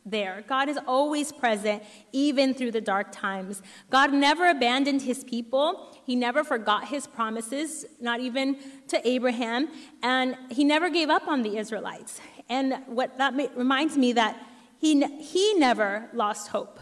there. 0.04 0.44
God 0.48 0.68
is 0.68 0.78
always 0.86 1.32
present, 1.32 1.82
even 2.12 2.54
through 2.54 2.72
the 2.72 2.80
dark 2.80 3.12
times. 3.12 3.62
God 3.90 4.12
never 4.12 4.48
abandoned 4.48 5.02
his 5.02 5.22
people. 5.24 5.96
He 6.04 6.16
never 6.16 6.42
forgot 6.44 6.88
his 6.88 7.06
promises, 7.06 7.84
not 8.00 8.20
even 8.20 8.56
to 8.88 9.06
Abraham. 9.06 9.68
And 10.02 10.36
he 10.50 10.64
never 10.64 10.90
gave 10.90 11.08
up 11.08 11.28
on 11.28 11.42
the 11.42 11.56
Israelites. 11.56 12.20
And 12.48 12.82
what 12.86 13.18
that 13.18 13.34
reminds 13.56 13.96
me 13.96 14.12
that 14.14 14.36
he, 14.78 15.00
he 15.18 15.54
never 15.54 16.08
lost 16.12 16.48
hope. 16.48 16.80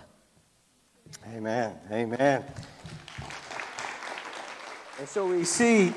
Amen. 1.34 1.76
Amen. 1.92 2.44
And 4.98 5.08
so 5.08 5.26
we 5.26 5.44
see, 5.44 5.92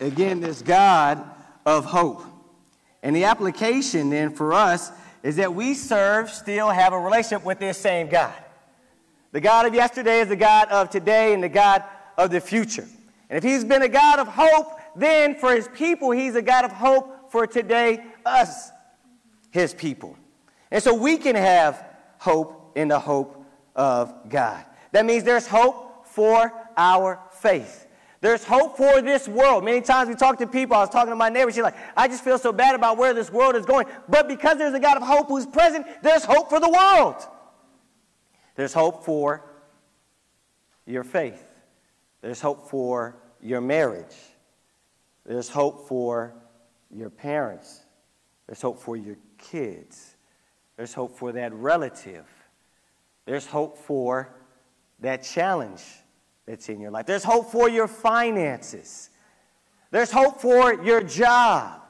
again, 0.00 0.40
this 0.40 0.62
God 0.62 1.22
of 1.66 1.84
hope. 1.84 2.22
And 3.02 3.14
the 3.14 3.24
application 3.24 4.10
then 4.10 4.30
for 4.30 4.52
us 4.52 4.92
is 5.22 5.36
that 5.36 5.54
we 5.54 5.74
serve, 5.74 6.30
still 6.30 6.70
have 6.70 6.92
a 6.92 6.98
relationship 6.98 7.44
with 7.44 7.58
this 7.58 7.78
same 7.78 8.08
God. 8.08 8.34
The 9.30 9.40
God 9.40 9.66
of 9.66 9.74
yesterday 9.74 10.20
is 10.20 10.28
the 10.28 10.36
God 10.36 10.68
of 10.68 10.90
today 10.90 11.32
and 11.32 11.42
the 11.42 11.48
God 11.48 11.84
of 12.18 12.30
the 12.30 12.40
future. 12.40 12.86
And 13.30 13.38
if 13.38 13.44
he's 13.44 13.64
been 13.64 13.82
a 13.82 13.88
God 13.88 14.18
of 14.18 14.28
hope, 14.28 14.78
then 14.94 15.36
for 15.36 15.54
his 15.54 15.68
people, 15.68 16.10
he's 16.10 16.34
a 16.34 16.42
God 16.42 16.64
of 16.64 16.72
hope 16.72 17.30
for 17.32 17.46
today, 17.46 18.04
us, 18.26 18.70
his 19.50 19.72
people. 19.72 20.18
And 20.70 20.82
so 20.82 20.94
we 20.94 21.16
can 21.16 21.34
have 21.34 21.84
hope 22.18 22.72
in 22.76 22.88
the 22.88 22.98
hope 22.98 23.44
of 23.74 24.28
God. 24.28 24.64
That 24.90 25.06
means 25.06 25.24
there's 25.24 25.46
hope 25.46 26.06
for 26.06 26.52
our 26.76 27.20
faith. 27.30 27.86
There's 28.22 28.44
hope 28.44 28.76
for 28.76 29.02
this 29.02 29.26
world. 29.26 29.64
Many 29.64 29.80
times 29.80 30.08
we 30.08 30.14
talk 30.14 30.38
to 30.38 30.46
people, 30.46 30.76
I 30.76 30.80
was 30.80 30.90
talking 30.90 31.10
to 31.10 31.16
my 31.16 31.28
neighbor, 31.28 31.50
she's 31.50 31.64
like, 31.64 31.74
I 31.96 32.06
just 32.06 32.22
feel 32.22 32.38
so 32.38 32.52
bad 32.52 32.76
about 32.76 32.96
where 32.96 33.12
this 33.12 33.32
world 33.32 33.56
is 33.56 33.66
going. 33.66 33.86
But 34.08 34.28
because 34.28 34.58
there's 34.58 34.74
a 34.74 34.80
God 34.80 34.96
of 34.96 35.02
hope 35.02 35.26
who's 35.26 35.44
present, 35.44 35.84
there's 36.02 36.24
hope 36.24 36.48
for 36.48 36.60
the 36.60 36.68
world. 36.68 37.16
There's 38.54 38.72
hope 38.72 39.04
for 39.04 39.44
your 40.86 41.02
faith. 41.02 41.42
There's 42.20 42.40
hope 42.40 42.70
for 42.70 43.16
your 43.40 43.60
marriage. 43.60 44.14
There's 45.26 45.48
hope 45.48 45.88
for 45.88 46.32
your 46.92 47.10
parents. 47.10 47.80
There's 48.46 48.62
hope 48.62 48.78
for 48.78 48.96
your 48.96 49.16
kids. 49.36 50.14
There's 50.76 50.94
hope 50.94 51.18
for 51.18 51.32
that 51.32 51.52
relative. 51.54 52.26
There's 53.24 53.46
hope 53.46 53.78
for 53.78 54.32
that 55.00 55.24
challenge 55.24 55.82
that's 56.52 56.68
in 56.68 56.78
your 56.80 56.90
life. 56.90 57.06
There's 57.06 57.24
hope 57.24 57.50
for 57.50 57.70
your 57.70 57.88
finances. 57.88 59.08
There's 59.90 60.10
hope 60.10 60.38
for 60.38 60.84
your 60.84 61.02
job. 61.02 61.80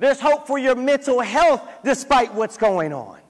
There's 0.00 0.18
hope 0.18 0.44
for 0.44 0.58
your 0.58 0.74
mental 0.74 1.20
health 1.20 1.62
despite 1.84 2.34
what's 2.34 2.56
going 2.56 2.92
on. 2.92 3.20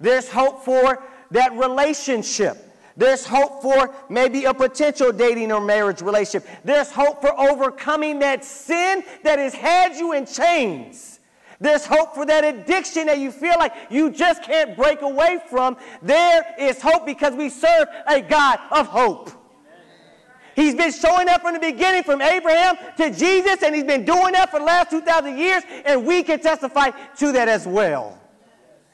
There's 0.00 0.28
hope 0.28 0.64
for 0.64 1.04
that 1.30 1.52
relationship. 1.52 2.56
There's 2.96 3.24
hope 3.24 3.62
for 3.62 3.94
maybe 4.08 4.46
a 4.46 4.52
potential 4.52 5.12
dating 5.12 5.52
or 5.52 5.60
marriage 5.60 6.02
relationship. 6.02 6.48
There's 6.64 6.90
hope 6.90 7.20
for 7.20 7.38
overcoming 7.38 8.18
that 8.18 8.44
sin 8.44 9.04
that 9.22 9.38
has 9.38 9.54
had 9.54 9.94
you 9.94 10.12
in 10.14 10.26
chains. 10.26 11.20
There's 11.60 11.86
hope 11.86 12.16
for 12.16 12.26
that 12.26 12.42
addiction 12.42 13.06
that 13.06 13.18
you 13.18 13.30
feel 13.30 13.56
like 13.60 13.74
you 13.90 14.10
just 14.10 14.42
can't 14.42 14.76
break 14.76 15.02
away 15.02 15.38
from. 15.48 15.76
There 16.02 16.44
is 16.58 16.82
hope 16.82 17.06
because 17.06 17.34
we 17.34 17.48
serve 17.48 17.86
a 18.08 18.20
God 18.20 18.58
of 18.72 18.88
hope. 18.88 19.30
He's 20.60 20.74
been 20.74 20.92
showing 20.92 21.26
up 21.26 21.40
from 21.40 21.54
the 21.54 21.58
beginning, 21.58 22.02
from 22.02 22.20
Abraham 22.20 22.76
to 22.98 23.10
Jesus, 23.10 23.62
and 23.62 23.74
he's 23.74 23.84
been 23.84 24.04
doing 24.04 24.32
that 24.32 24.50
for 24.50 24.58
the 24.58 24.66
last 24.66 24.90
2,000 24.90 25.38
years, 25.38 25.62
and 25.86 26.04
we 26.04 26.22
can 26.22 26.38
testify 26.38 26.90
to 26.90 27.32
that 27.32 27.48
as 27.48 27.66
well. 27.66 28.20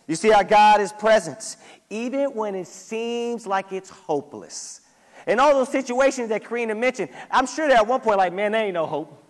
You 0.07 0.15
see 0.15 0.31
how 0.31 0.45
God 0.45 0.81
is 0.81 0.93
present, 0.93 1.57
even 1.91 2.35
when 2.35 2.55
it 2.55 2.69
seems 2.69 3.49
like 3.49 3.73
it's 3.73 3.91
hopeless. 3.91 4.83
In 5.27 5.41
all 5.41 5.55
those 5.55 5.71
situations 5.71 6.29
that 6.29 6.45
Karina 6.45 6.77
mentioned, 6.77 7.09
I'm 7.33 7.49
sure 7.49 7.67
that 7.67 7.79
at 7.79 7.87
one 7.89 8.01
point, 8.01 8.19
like, 8.19 8.33
man, 8.33 8.53
there 8.53 8.65
ain't 8.65 8.75
no 8.75 8.87
hope. 8.87 9.21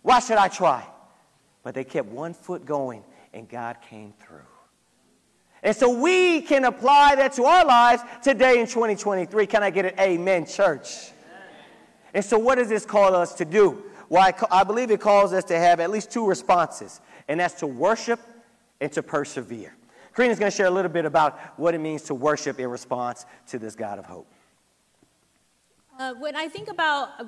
Why 0.00 0.20
should 0.20 0.38
I 0.38 0.48
try? 0.48 0.86
But 1.62 1.74
they 1.74 1.84
kept 1.84 2.08
one 2.08 2.32
foot 2.32 2.64
going, 2.64 3.04
and 3.34 3.46
God 3.46 3.76
came 3.90 4.14
through. 4.18 4.38
And 5.62 5.76
so 5.76 5.90
we 5.90 6.40
can 6.40 6.64
apply 6.64 7.16
that 7.16 7.34
to 7.34 7.44
our 7.44 7.66
lives 7.66 8.02
today 8.22 8.58
in 8.58 8.66
2023. 8.66 9.46
Can 9.46 9.62
I 9.62 9.68
get 9.68 9.84
an 9.84 10.00
amen, 10.00 10.46
church? 10.46 11.10
And 12.14 12.24
so, 12.24 12.38
what 12.38 12.56
does 12.56 12.68
this 12.68 12.84
call 12.86 13.14
us 13.14 13.34
to 13.34 13.44
do? 13.44 13.82
Well, 14.08 14.22
I, 14.22 14.60
I 14.60 14.64
believe 14.64 14.90
it 14.90 15.00
calls 15.00 15.32
us 15.32 15.44
to 15.44 15.58
have 15.58 15.80
at 15.80 15.90
least 15.90 16.10
two 16.10 16.26
responses, 16.26 17.00
and 17.28 17.40
that's 17.40 17.54
to 17.60 17.66
worship 17.66 18.20
and 18.80 18.90
to 18.92 19.02
persevere. 19.02 19.74
Karina's 20.14 20.38
going 20.38 20.50
to 20.50 20.56
share 20.56 20.66
a 20.66 20.70
little 20.70 20.90
bit 20.90 21.04
about 21.04 21.38
what 21.58 21.74
it 21.74 21.78
means 21.78 22.02
to 22.02 22.14
worship 22.14 22.58
in 22.58 22.68
response 22.68 23.26
to 23.48 23.58
this 23.58 23.76
God 23.76 23.98
of 23.98 24.06
hope. 24.06 24.26
Uh, 25.98 26.14
when 26.14 26.34
I 26.34 26.48
think 26.48 26.68
about 26.68 27.10
uh, 27.18 27.24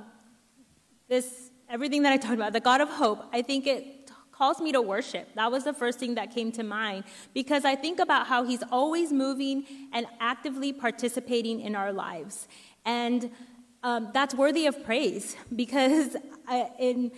this, 1.08 1.50
everything 1.68 2.02
that 2.02 2.12
I 2.12 2.16
talked 2.16 2.34
about, 2.34 2.52
the 2.52 2.60
God 2.60 2.80
of 2.80 2.88
hope, 2.88 3.24
I 3.32 3.42
think 3.42 3.66
it 3.66 4.10
calls 4.32 4.60
me 4.60 4.72
to 4.72 4.80
worship. 4.80 5.28
That 5.34 5.52
was 5.52 5.64
the 5.64 5.72
first 5.74 5.98
thing 5.98 6.14
that 6.14 6.34
came 6.34 6.50
to 6.52 6.62
mind 6.62 7.04
because 7.34 7.64
I 7.64 7.76
think 7.76 8.00
about 8.00 8.26
how 8.26 8.42
He's 8.44 8.62
always 8.72 9.12
moving 9.12 9.66
and 9.92 10.06
actively 10.18 10.72
participating 10.72 11.60
in 11.60 11.76
our 11.76 11.92
lives. 11.92 12.48
And 12.84 13.30
um, 13.82 14.10
that's 14.12 14.34
worthy 14.34 14.66
of 14.66 14.84
praise 14.84 15.36
because 15.54 16.16
I, 16.46 16.70
in 16.78 17.12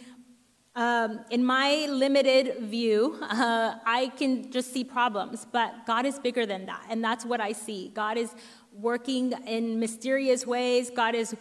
um, 0.75 1.21
in 1.31 1.45
my 1.45 1.87
limited 1.91 2.57
view, 2.61 3.19
uh, 3.21 3.75
I 3.85 4.11
can 4.17 4.51
just 4.51 4.73
see 4.73 4.85
problems, 4.85 5.47
but 5.53 5.85
God 5.87 6.07
is 6.07 6.19
bigger 6.19 6.47
than 6.47 6.65
that, 6.65 6.87
and 6.89 7.05
that's 7.05 7.27
what 7.27 7.43
I 7.43 7.53
see. 7.53 7.91
God 7.93 8.17
is 8.17 8.35
working 8.73 9.35
in 9.47 9.79
mysterious 9.79 10.47
ways. 10.47 10.91
God 10.91 11.15
is 11.15 11.37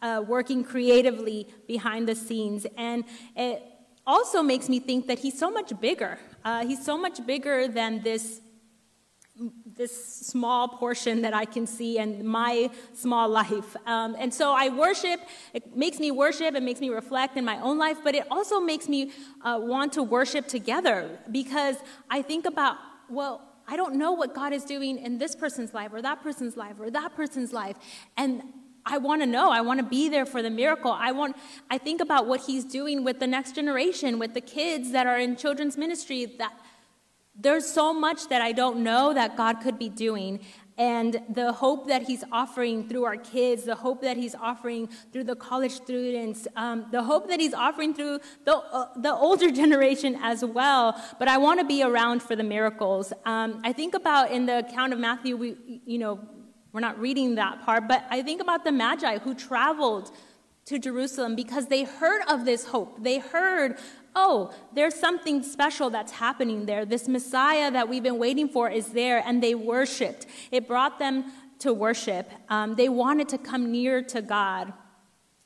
uh, 0.00 0.24
working 0.26 0.64
creatively 0.64 1.46
behind 1.68 2.08
the 2.08 2.14
scenes, 2.14 2.66
and 2.78 3.04
it 3.36 3.62
also 4.06 4.42
makes 4.42 4.66
me 4.70 4.80
think 4.80 5.06
that 5.08 5.18
He's 5.18 5.38
so 5.38 5.50
much 5.50 5.78
bigger. 5.78 6.18
Uh, 6.44 6.66
he's 6.66 6.82
so 6.82 6.96
much 6.96 7.24
bigger 7.26 7.68
than 7.68 8.02
this 8.02 8.40
this 9.80 10.26
small 10.26 10.68
portion 10.68 11.22
that 11.22 11.32
I 11.32 11.46
can 11.46 11.66
see 11.66 11.98
and 11.98 12.22
my 12.22 12.68
small 12.92 13.30
life. 13.30 13.74
Um, 13.86 14.14
and 14.18 14.32
so 14.32 14.52
I 14.52 14.68
worship. 14.68 15.20
It 15.54 15.74
makes 15.74 15.98
me 15.98 16.10
worship. 16.10 16.54
It 16.54 16.62
makes 16.62 16.80
me 16.80 16.90
reflect 16.90 17.38
in 17.38 17.46
my 17.46 17.58
own 17.62 17.78
life, 17.78 17.96
but 18.04 18.14
it 18.14 18.26
also 18.30 18.60
makes 18.60 18.90
me 18.90 19.10
uh, 19.40 19.58
want 19.58 19.94
to 19.94 20.02
worship 20.02 20.46
together 20.48 21.18
because 21.32 21.76
I 22.10 22.20
think 22.20 22.44
about, 22.44 22.76
well, 23.08 23.40
I 23.66 23.76
don't 23.76 23.94
know 23.94 24.12
what 24.12 24.34
God 24.34 24.52
is 24.52 24.64
doing 24.64 24.98
in 24.98 25.16
this 25.16 25.34
person's 25.34 25.72
life 25.72 25.94
or 25.94 26.02
that 26.02 26.22
person's 26.22 26.58
life 26.58 26.76
or 26.78 26.90
that 26.90 27.16
person's 27.16 27.54
life. 27.54 27.76
And 28.18 28.42
I 28.84 28.98
want 28.98 29.22
to 29.22 29.26
know. 29.26 29.50
I 29.50 29.62
want 29.62 29.80
to 29.80 29.86
be 29.86 30.10
there 30.10 30.26
for 30.26 30.42
the 30.42 30.50
miracle. 30.50 30.92
I 30.92 31.12
want 31.12 31.36
I 31.70 31.78
think 31.78 32.02
about 32.02 32.26
what 32.26 32.40
he's 32.42 32.64
doing 32.64 33.02
with 33.02 33.18
the 33.18 33.26
next 33.26 33.54
generation, 33.54 34.18
with 34.18 34.34
the 34.34 34.40
kids 34.42 34.92
that 34.92 35.06
are 35.06 35.18
in 35.18 35.36
children's 35.36 35.78
ministry 35.78 36.26
that 36.38 36.52
there's 37.34 37.66
so 37.66 37.92
much 37.92 38.28
that 38.28 38.42
I 38.42 38.52
don't 38.52 38.82
know 38.82 39.14
that 39.14 39.36
God 39.36 39.60
could 39.60 39.78
be 39.78 39.88
doing. 39.88 40.40
And 40.76 41.22
the 41.28 41.52
hope 41.52 41.88
that 41.88 42.02
He's 42.02 42.24
offering 42.32 42.88
through 42.88 43.04
our 43.04 43.16
kids, 43.16 43.64
the 43.64 43.74
hope 43.74 44.00
that 44.02 44.16
He's 44.16 44.34
offering 44.34 44.88
through 45.12 45.24
the 45.24 45.36
college 45.36 45.72
students, 45.72 46.48
um, 46.56 46.86
the 46.90 47.02
hope 47.02 47.28
that 47.28 47.38
He's 47.38 47.52
offering 47.52 47.92
through 47.92 48.20
the, 48.44 48.56
uh, 48.56 48.86
the 48.96 49.12
older 49.12 49.50
generation 49.62 50.18
as 50.22 50.44
well. 50.44 51.00
But 51.18 51.28
I 51.28 51.36
want 51.38 51.60
to 51.60 51.66
be 51.66 51.82
around 51.82 52.22
for 52.22 52.34
the 52.34 52.42
miracles. 52.42 53.12
Um, 53.26 53.60
I 53.62 53.72
think 53.72 53.94
about 53.94 54.30
in 54.30 54.46
the 54.46 54.58
account 54.58 54.92
of 54.92 54.98
Matthew, 54.98 55.36
we, 55.36 55.82
you 55.84 55.98
know, 55.98 56.20
we're 56.72 56.80
not 56.80 56.98
reading 56.98 57.34
that 57.34 57.62
part, 57.64 57.88
but 57.88 58.04
I 58.10 58.22
think 58.22 58.40
about 58.40 58.64
the 58.64 58.72
Magi 58.72 59.18
who 59.18 59.34
traveled 59.34 60.10
to 60.66 60.78
Jerusalem 60.78 61.34
because 61.34 61.66
they 61.66 61.82
heard 61.82 62.22
of 62.28 62.44
this 62.44 62.64
hope. 62.64 63.02
They 63.02 63.18
heard 63.18 63.78
oh, 64.14 64.52
there's 64.74 64.94
something 64.94 65.42
special 65.42 65.90
that's 65.90 66.12
happening 66.12 66.66
there. 66.66 66.84
This 66.84 67.08
Messiah 67.08 67.70
that 67.70 67.88
we've 67.88 68.02
been 68.02 68.18
waiting 68.18 68.48
for 68.48 68.70
is 68.70 68.88
there, 68.88 69.22
and 69.24 69.42
they 69.42 69.54
worshiped. 69.54 70.26
It 70.50 70.66
brought 70.66 70.98
them 70.98 71.32
to 71.60 71.72
worship. 71.72 72.30
Um, 72.48 72.74
they 72.74 72.88
wanted 72.88 73.28
to 73.30 73.38
come 73.38 73.70
near 73.70 74.02
to 74.02 74.22
God. 74.22 74.72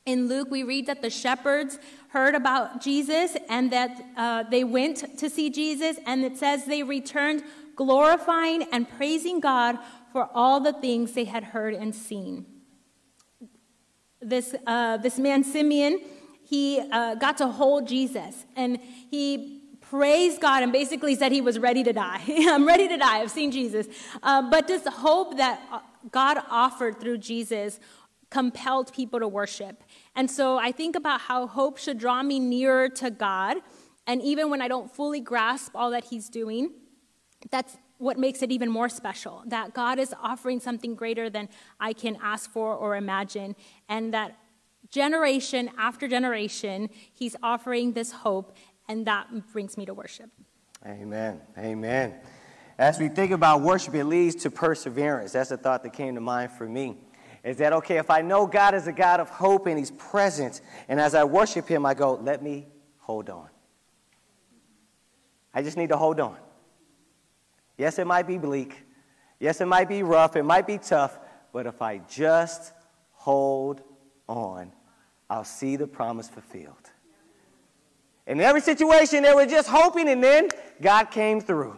In 0.07 0.29
Luke, 0.29 0.49
we 0.51 0.63
read 0.63 0.87
that 0.87 1.03
the 1.03 1.11
shepherds 1.11 1.79
heard 2.09 2.35
about 2.35 2.83
Jesus 2.83 3.37
and 3.49 3.73
that 3.73 4.05
uh, 4.17 4.43
they 4.45 4.63
went 4.63 5.19
to 5.19 5.31
see 5.31 5.51
Jesus, 5.51 5.97
and 6.07 6.25
it 6.25 6.37
says 6.37 6.67
they 6.67 6.83
returned 6.83 7.43
glorifying 7.75 8.65
and 8.71 8.89
praising 8.89 9.41
God 9.41 9.79
for 10.13 10.29
all 10.35 10.61
the 10.61 10.73
things 10.73 11.13
they 11.13 11.25
had 11.25 11.43
heard 11.43 11.75
and 11.75 11.95
seen. 11.95 12.47
This, 14.21 14.55
uh, 14.67 14.99
this 14.99 15.19
man, 15.19 15.43
Simeon, 15.43 16.01
he 16.45 16.81
uh, 16.93 17.15
got 17.17 17.39
to 17.39 17.49
hold 17.49 17.89
Jesus 17.89 18.45
and 18.57 18.79
he 19.11 19.63
praised 19.81 20.41
God 20.41 20.63
and 20.63 20.73
basically 20.73 21.15
said 21.15 21.33
he 21.33 21.41
was 21.41 21.59
ready 21.59 21.83
to 21.85 21.93
die. 21.93 22.23
I'm 22.29 22.67
ready 22.67 22.89
to 22.89 22.97
die. 22.97 23.19
I've 23.19 23.31
seen 23.31 23.51
Jesus. 23.51 23.87
Uh, 24.23 24.43
but 24.51 24.67
this 24.67 24.87
hope 24.87 25.37
that 25.37 25.61
uh, 25.71 25.81
God 26.11 26.39
offered 26.51 27.01
through 27.01 27.19
Jesus 27.19 27.81
compelled 28.31 28.93
people 28.93 29.21
to 29.21 29.29
worship. 29.29 29.85
And 30.17 30.31
so 30.31 30.59
I 30.59 30.73
think 30.73 30.97
about 30.97 31.21
how 31.21 31.47
hope 31.47 31.79
should 31.79 31.99
draw 31.99 32.23
me 32.23 32.41
nearer 32.41 32.89
to 32.89 33.11
God. 33.11 33.59
And 34.07 34.21
even 34.23 34.51
when 34.51 34.61
I 34.61 34.69
don't 34.69 34.93
fully 34.93 35.21
grasp 35.21 35.73
all 35.75 35.91
that 35.93 36.05
he's 36.05 36.29
doing, 36.29 36.71
that's 37.51 37.77
what 37.99 38.19
makes 38.19 38.43
it 38.43 38.51
even 38.51 38.71
more 38.71 38.89
special 38.89 39.45
that 39.47 39.73
God 39.73 39.99
is 39.99 40.15
offering 40.21 40.61
something 40.61 40.95
greater 40.95 41.31
than 41.31 41.49
I 41.79 41.93
can 41.93 42.19
ask 42.21 42.51
for 42.51 42.75
or 42.75 42.97
imagine, 42.97 43.55
and 43.89 44.13
that 44.13 44.37
generation 44.95 45.69
after 45.77 46.07
generation, 46.07 46.89
he's 47.13 47.35
offering 47.43 47.93
this 47.93 48.13
hope, 48.13 48.57
and 48.89 49.05
that 49.07 49.27
brings 49.53 49.77
me 49.77 49.85
to 49.85 49.93
worship. 49.93 50.31
Amen. 50.87 51.41
Amen. 51.59 52.15
As 52.79 53.01
we 53.01 53.09
think 53.09 53.33
about 53.33 53.61
worship, 53.61 53.95
it 53.95 54.05
leads 54.05 54.37
to 54.37 54.51
perseverance. 54.51 55.33
That's 55.33 55.51
a 55.51 55.57
thought 55.57 55.83
that 55.83 55.93
came 55.93 56.15
to 56.15 56.21
mind 56.21 56.53
for 56.53 56.69
me. 56.69 56.99
Is 57.43 57.57
that 57.57 57.73
okay? 57.73 57.99
If 57.99 58.09
I 58.09 58.23
know 58.23 58.47
God 58.47 58.75
is 58.75 58.87
a 58.87 58.93
God 58.93 59.19
of 59.19 59.29
hope 59.29 59.67
and 59.67 59.77
He's 59.77 59.91
present, 59.91 60.61
and 60.89 61.01
as 61.01 61.15
I 61.15 61.25
worship 61.25 61.67
Him, 61.67 61.85
I 61.85 61.95
go, 61.95 62.15
let 62.15 62.43
me 62.43 62.69
hold 62.99 63.29
on. 63.31 63.49
I 65.53 65.63
just 65.63 65.77
need 65.77 65.89
to 65.89 65.97
hold 65.97 66.21
on. 66.21 66.37
Yes, 67.77 67.99
it 67.99 68.07
might 68.07 68.29
be 68.29 68.39
bleak. 68.39 68.85
Yes, 69.41 69.61
it 69.61 69.67
might 69.67 69.89
be 69.89 70.05
rough. 70.05 70.37
It 70.37 70.45
might 70.45 70.67
be 70.67 70.79
tough. 70.79 71.19
But 71.53 71.67
if 71.67 71.83
I 71.83 71.99
just 71.99 72.73
hold 73.13 73.83
on, 74.29 74.73
I'll 75.35 75.43
see 75.43 75.75
the 75.75 75.89
promise 75.89 76.29
fulfilled. 76.29 76.93
In 78.29 78.41
every 78.41 78.61
situation, 78.61 79.25
they 79.25 79.35
were 79.35 79.47
just 79.47 79.69
hoping, 79.69 80.09
and 80.09 80.23
then 80.23 80.49
God 80.81 81.11
came 81.11 81.41
through. 81.41 81.77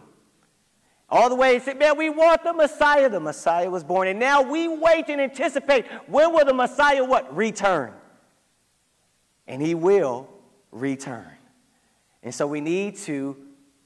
All 1.09 1.27
the 1.27 1.33
way, 1.33 1.55
he 1.55 1.59
said, 1.59 1.79
Man, 1.79 1.97
we 1.97 2.11
want 2.11 2.43
the 2.43 2.53
Messiah. 2.53 3.09
The 3.09 3.19
Messiah 3.19 3.67
was 3.67 3.83
born. 3.83 4.09
And 4.09 4.19
now 4.19 4.43
we 4.43 4.67
wait 4.67 5.05
and 5.09 5.19
anticipate 5.19 5.87
when 6.05 6.33
will 6.33 6.45
the 6.45 6.53
Messiah 6.53 7.03
what? 7.03 7.35
Return. 7.35 7.93
And 9.47 9.59
he 9.59 9.73
will 9.73 10.29
return. 10.71 11.31
And 12.21 12.35
so 12.35 12.45
we 12.45 12.61
need 12.61 12.95
to 12.97 13.37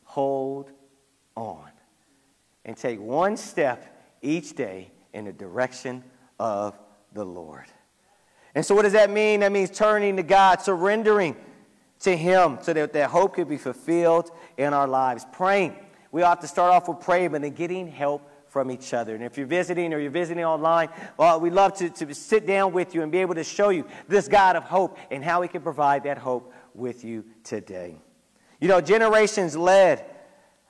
hold 0.04 0.70
on 1.38 1.70
and 2.66 2.76
take 2.76 3.00
one 3.00 3.38
step 3.38 4.18
each 4.22 4.54
day 4.54 4.92
in 5.14 5.24
the 5.24 5.34
direction 5.34 6.04
of 6.40 6.78
the 7.14 7.24
Lord. 7.24 7.68
And 8.54 8.66
so, 8.66 8.76
what 8.76 8.84
does 8.84 8.94
that 8.94 9.10
mean? 9.10 9.42
That 9.42 9.52
means 9.52 9.70
turning 9.70 10.18
to 10.18 10.24
God, 10.24 10.62
surrendering 10.62 11.36
to 12.02 12.16
Him 12.16 12.58
so 12.62 12.74
that 12.74 12.94
that 12.94 13.10
hope 13.10 13.36
could 13.36 13.48
be 13.48 13.58
fulfilled 13.58 14.32
in 14.58 14.74
our 14.74 14.88
lives. 14.88 15.26
Praying. 15.32 15.76
We 16.12 16.24
ought 16.24 16.42
to 16.42 16.48
start 16.48 16.74
off 16.74 16.90
with 16.90 17.00
praying, 17.00 17.32
but 17.32 17.42
then 17.42 17.52
getting 17.52 17.88
help 17.88 18.30
from 18.50 18.70
each 18.70 18.94
other. 18.94 19.16
And 19.16 19.24
if 19.24 19.38
you're 19.38 19.48
visiting 19.48 19.94
or 19.94 20.00
you're 20.00 20.12
visiting 20.12 20.44
online, 20.44 20.90
well, 21.16 21.40
we'd 21.40 21.54
love 21.54 21.74
to, 21.76 21.90
to 21.90 22.14
sit 22.14 22.46
down 22.46 22.74
with 22.74 22.94
you 22.94 23.02
and 23.02 23.10
be 23.10 23.20
able 23.20 23.36
to 23.36 23.46
show 23.46 23.70
you 23.70 23.88
this 24.10 24.28
God 24.28 24.58
of 24.58 24.64
hope 24.64 24.98
and 25.10 25.24
how 25.24 25.42
He 25.42 25.48
can 25.48 25.62
provide 25.62 26.04
that 26.04 26.18
hope 26.18 26.54
with 26.74 27.06
you 27.06 27.24
today. 27.46 27.96
You 28.60 28.68
know, 28.68 28.82
generations 28.82 29.56
led, 29.56 30.06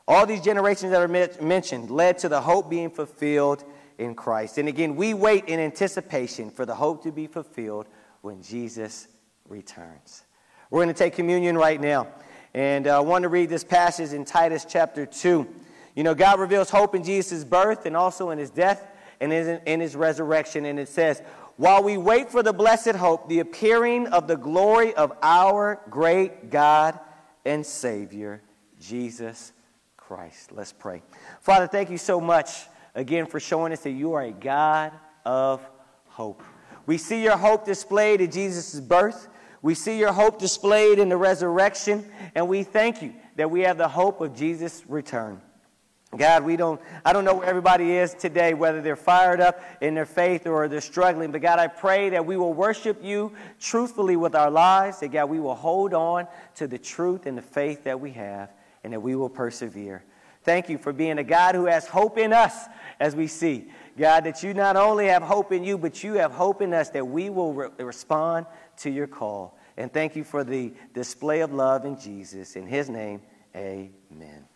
all 0.08 0.28
these 0.28 0.42
generations 0.42 0.92
that 0.92 1.02
are 1.02 1.42
mentioned 1.44 1.90
led 1.90 2.20
to 2.20 2.30
the 2.30 2.40
hope 2.40 2.70
being 2.70 2.92
fulfilled 2.92 3.64
in 4.02 4.16
Christ. 4.16 4.58
And 4.58 4.68
again, 4.68 4.96
we 4.96 5.14
wait 5.14 5.46
in 5.46 5.60
anticipation 5.60 6.50
for 6.50 6.66
the 6.66 6.74
hope 6.74 7.04
to 7.04 7.12
be 7.12 7.28
fulfilled 7.28 7.88
when 8.22 8.42
Jesus 8.42 9.08
returns. 9.48 10.24
We're 10.72 10.84
going 10.84 10.94
to 10.94 10.98
take 10.98 11.14
communion 11.14 11.56
right 11.56 11.80
now. 11.80 12.08
And 12.54 12.88
uh, 12.88 12.98
I 12.98 13.00
want 13.00 13.24
to 13.24 13.30
read 13.30 13.50
this 13.50 13.64
passage 13.64 14.12
in 14.12 14.26
Titus 14.26 14.66
chapter 14.68 15.06
2. 15.06 15.48
You 15.96 16.04
know, 16.04 16.16
God 16.16 16.40
reveals 16.40 16.70
hope 16.70 16.96
in 16.96 17.04
Jesus' 17.04 17.44
birth 17.44 17.86
and 17.86 17.96
also 17.96 18.32
in 18.32 18.40
his 18.40 18.50
death. 18.50 18.88
and 19.20 19.32
in 19.32 19.80
his 19.80 19.96
resurrection. 19.96 20.66
And 20.66 20.80
it 20.80 20.90
says, 20.90 21.22
While 21.58 21.84
we 21.84 21.98
wait 21.98 22.32
for 22.32 22.42
the 22.42 22.54
blessed 22.54 22.96
hope, 22.96 23.30
the 23.30 23.40
appearing 23.40 24.08
of 24.08 24.28
the 24.28 24.36
glory 24.36 24.96
of 24.96 25.14
our 25.22 25.80
great 25.92 26.50
God 26.50 27.00
and 27.46 27.64
Savior, 27.64 28.42
Jesus 28.80 29.54
Christ. 29.96 30.52
Let's 30.52 30.74
pray. 30.74 31.04
Father, 31.42 31.68
thank 31.68 31.92
you 31.92 32.00
so 32.00 32.20
much 32.20 32.66
again 32.96 33.26
for 33.26 33.40
showing 33.40 33.74
us 33.74 33.82
that 33.82 33.92
you 33.92 34.14
are 34.14 34.22
a 34.22 34.32
God 34.32 34.94
of 35.26 35.66
hope. 36.08 36.44
We 36.86 36.98
see 36.98 37.24
your 37.24 37.38
hope 37.38 37.66
displayed 37.66 38.22
in 38.22 38.32
Jesus' 38.32 38.80
birth. 38.80 39.28
We 39.62 39.76
see 39.76 40.00
your 40.00 40.12
hope 40.12 40.40
displayed 40.40 41.00
in 41.00 41.10
the 41.10 41.18
resurrection, 41.18 42.10
and 42.34 42.48
we 42.48 42.64
thank 42.64 43.02
you 43.02 43.14
that 43.36 43.52
we 43.52 43.62
have 43.62 43.78
the 43.78 43.88
hope 43.88 44.20
of 44.22 44.36
Jesus' 44.36 44.84
return. 44.88 45.42
God, 46.18 46.44
we 46.44 46.58
don't, 46.58 46.82
I 47.06 47.14
don't 47.14 47.24
know 47.24 47.36
where 47.36 47.48
everybody 47.48 47.92
is 47.94 48.14
today, 48.14 48.54
whether 48.54 48.82
they're 48.82 48.98
fired 48.98 49.40
up 49.40 49.62
in 49.80 49.96
their 49.96 50.06
faith 50.06 50.46
or 50.46 50.68
they're 50.68 50.82
struggling, 50.82 51.32
but 51.32 51.42
God, 51.42 51.58
I 51.58 51.68
pray 51.68 52.10
that 52.10 52.26
we 52.26 52.36
will 52.36 52.54
worship 52.54 53.02
you 53.02 53.32
truthfully 53.62 54.18
with 54.18 54.36
our 54.36 54.52
lives, 54.52 55.00
that 55.00 55.10
God, 55.10 55.30
we 55.30 55.40
will 55.40 55.56
hold 55.56 55.94
on 55.94 56.28
to 56.56 56.68
the 56.68 56.78
truth 56.78 57.28
and 57.28 57.38
the 57.38 57.42
faith 57.42 57.86
that 57.86 57.98
we 57.98 58.12
have, 58.12 58.52
and 58.84 58.92
that 58.92 59.00
we 59.00 59.16
will 59.16 59.30
persevere. 59.30 60.04
Thank 60.44 60.70
you 60.70 60.78
for 60.78 60.92
being 60.92 61.18
a 61.20 61.24
God 61.24 61.56
who 61.56 61.66
has 61.66 61.88
hope 61.88 62.18
in 62.18 62.34
us 62.34 62.66
as 63.00 63.16
we 63.16 63.28
see. 63.28 63.70
God, 63.98 64.24
that 64.24 64.42
you 64.42 64.54
not 64.54 64.76
only 64.76 65.08
have 65.08 65.22
hope 65.22 65.52
in 65.52 65.64
you, 65.64 65.78
but 65.78 66.04
you 66.04 66.14
have 66.14 66.32
hope 66.32 66.62
in 66.62 66.74
us 66.74 66.90
that 66.90 67.06
we 67.06 67.30
will 67.30 67.54
re- 67.54 67.70
respond 67.78 68.46
to 68.78 68.90
your 68.90 69.08
call. 69.08 69.58
And 69.78 69.92
thank 69.92 70.16
you 70.16 70.24
for 70.24 70.44
the 70.44 70.74
display 70.94 71.42
of 71.42 71.54
love 71.54 71.86
in 71.86 72.00
Jesus. 72.00 72.56
In 72.56 72.66
his 72.68 72.90
name, 72.90 73.22
amen. 73.56 74.51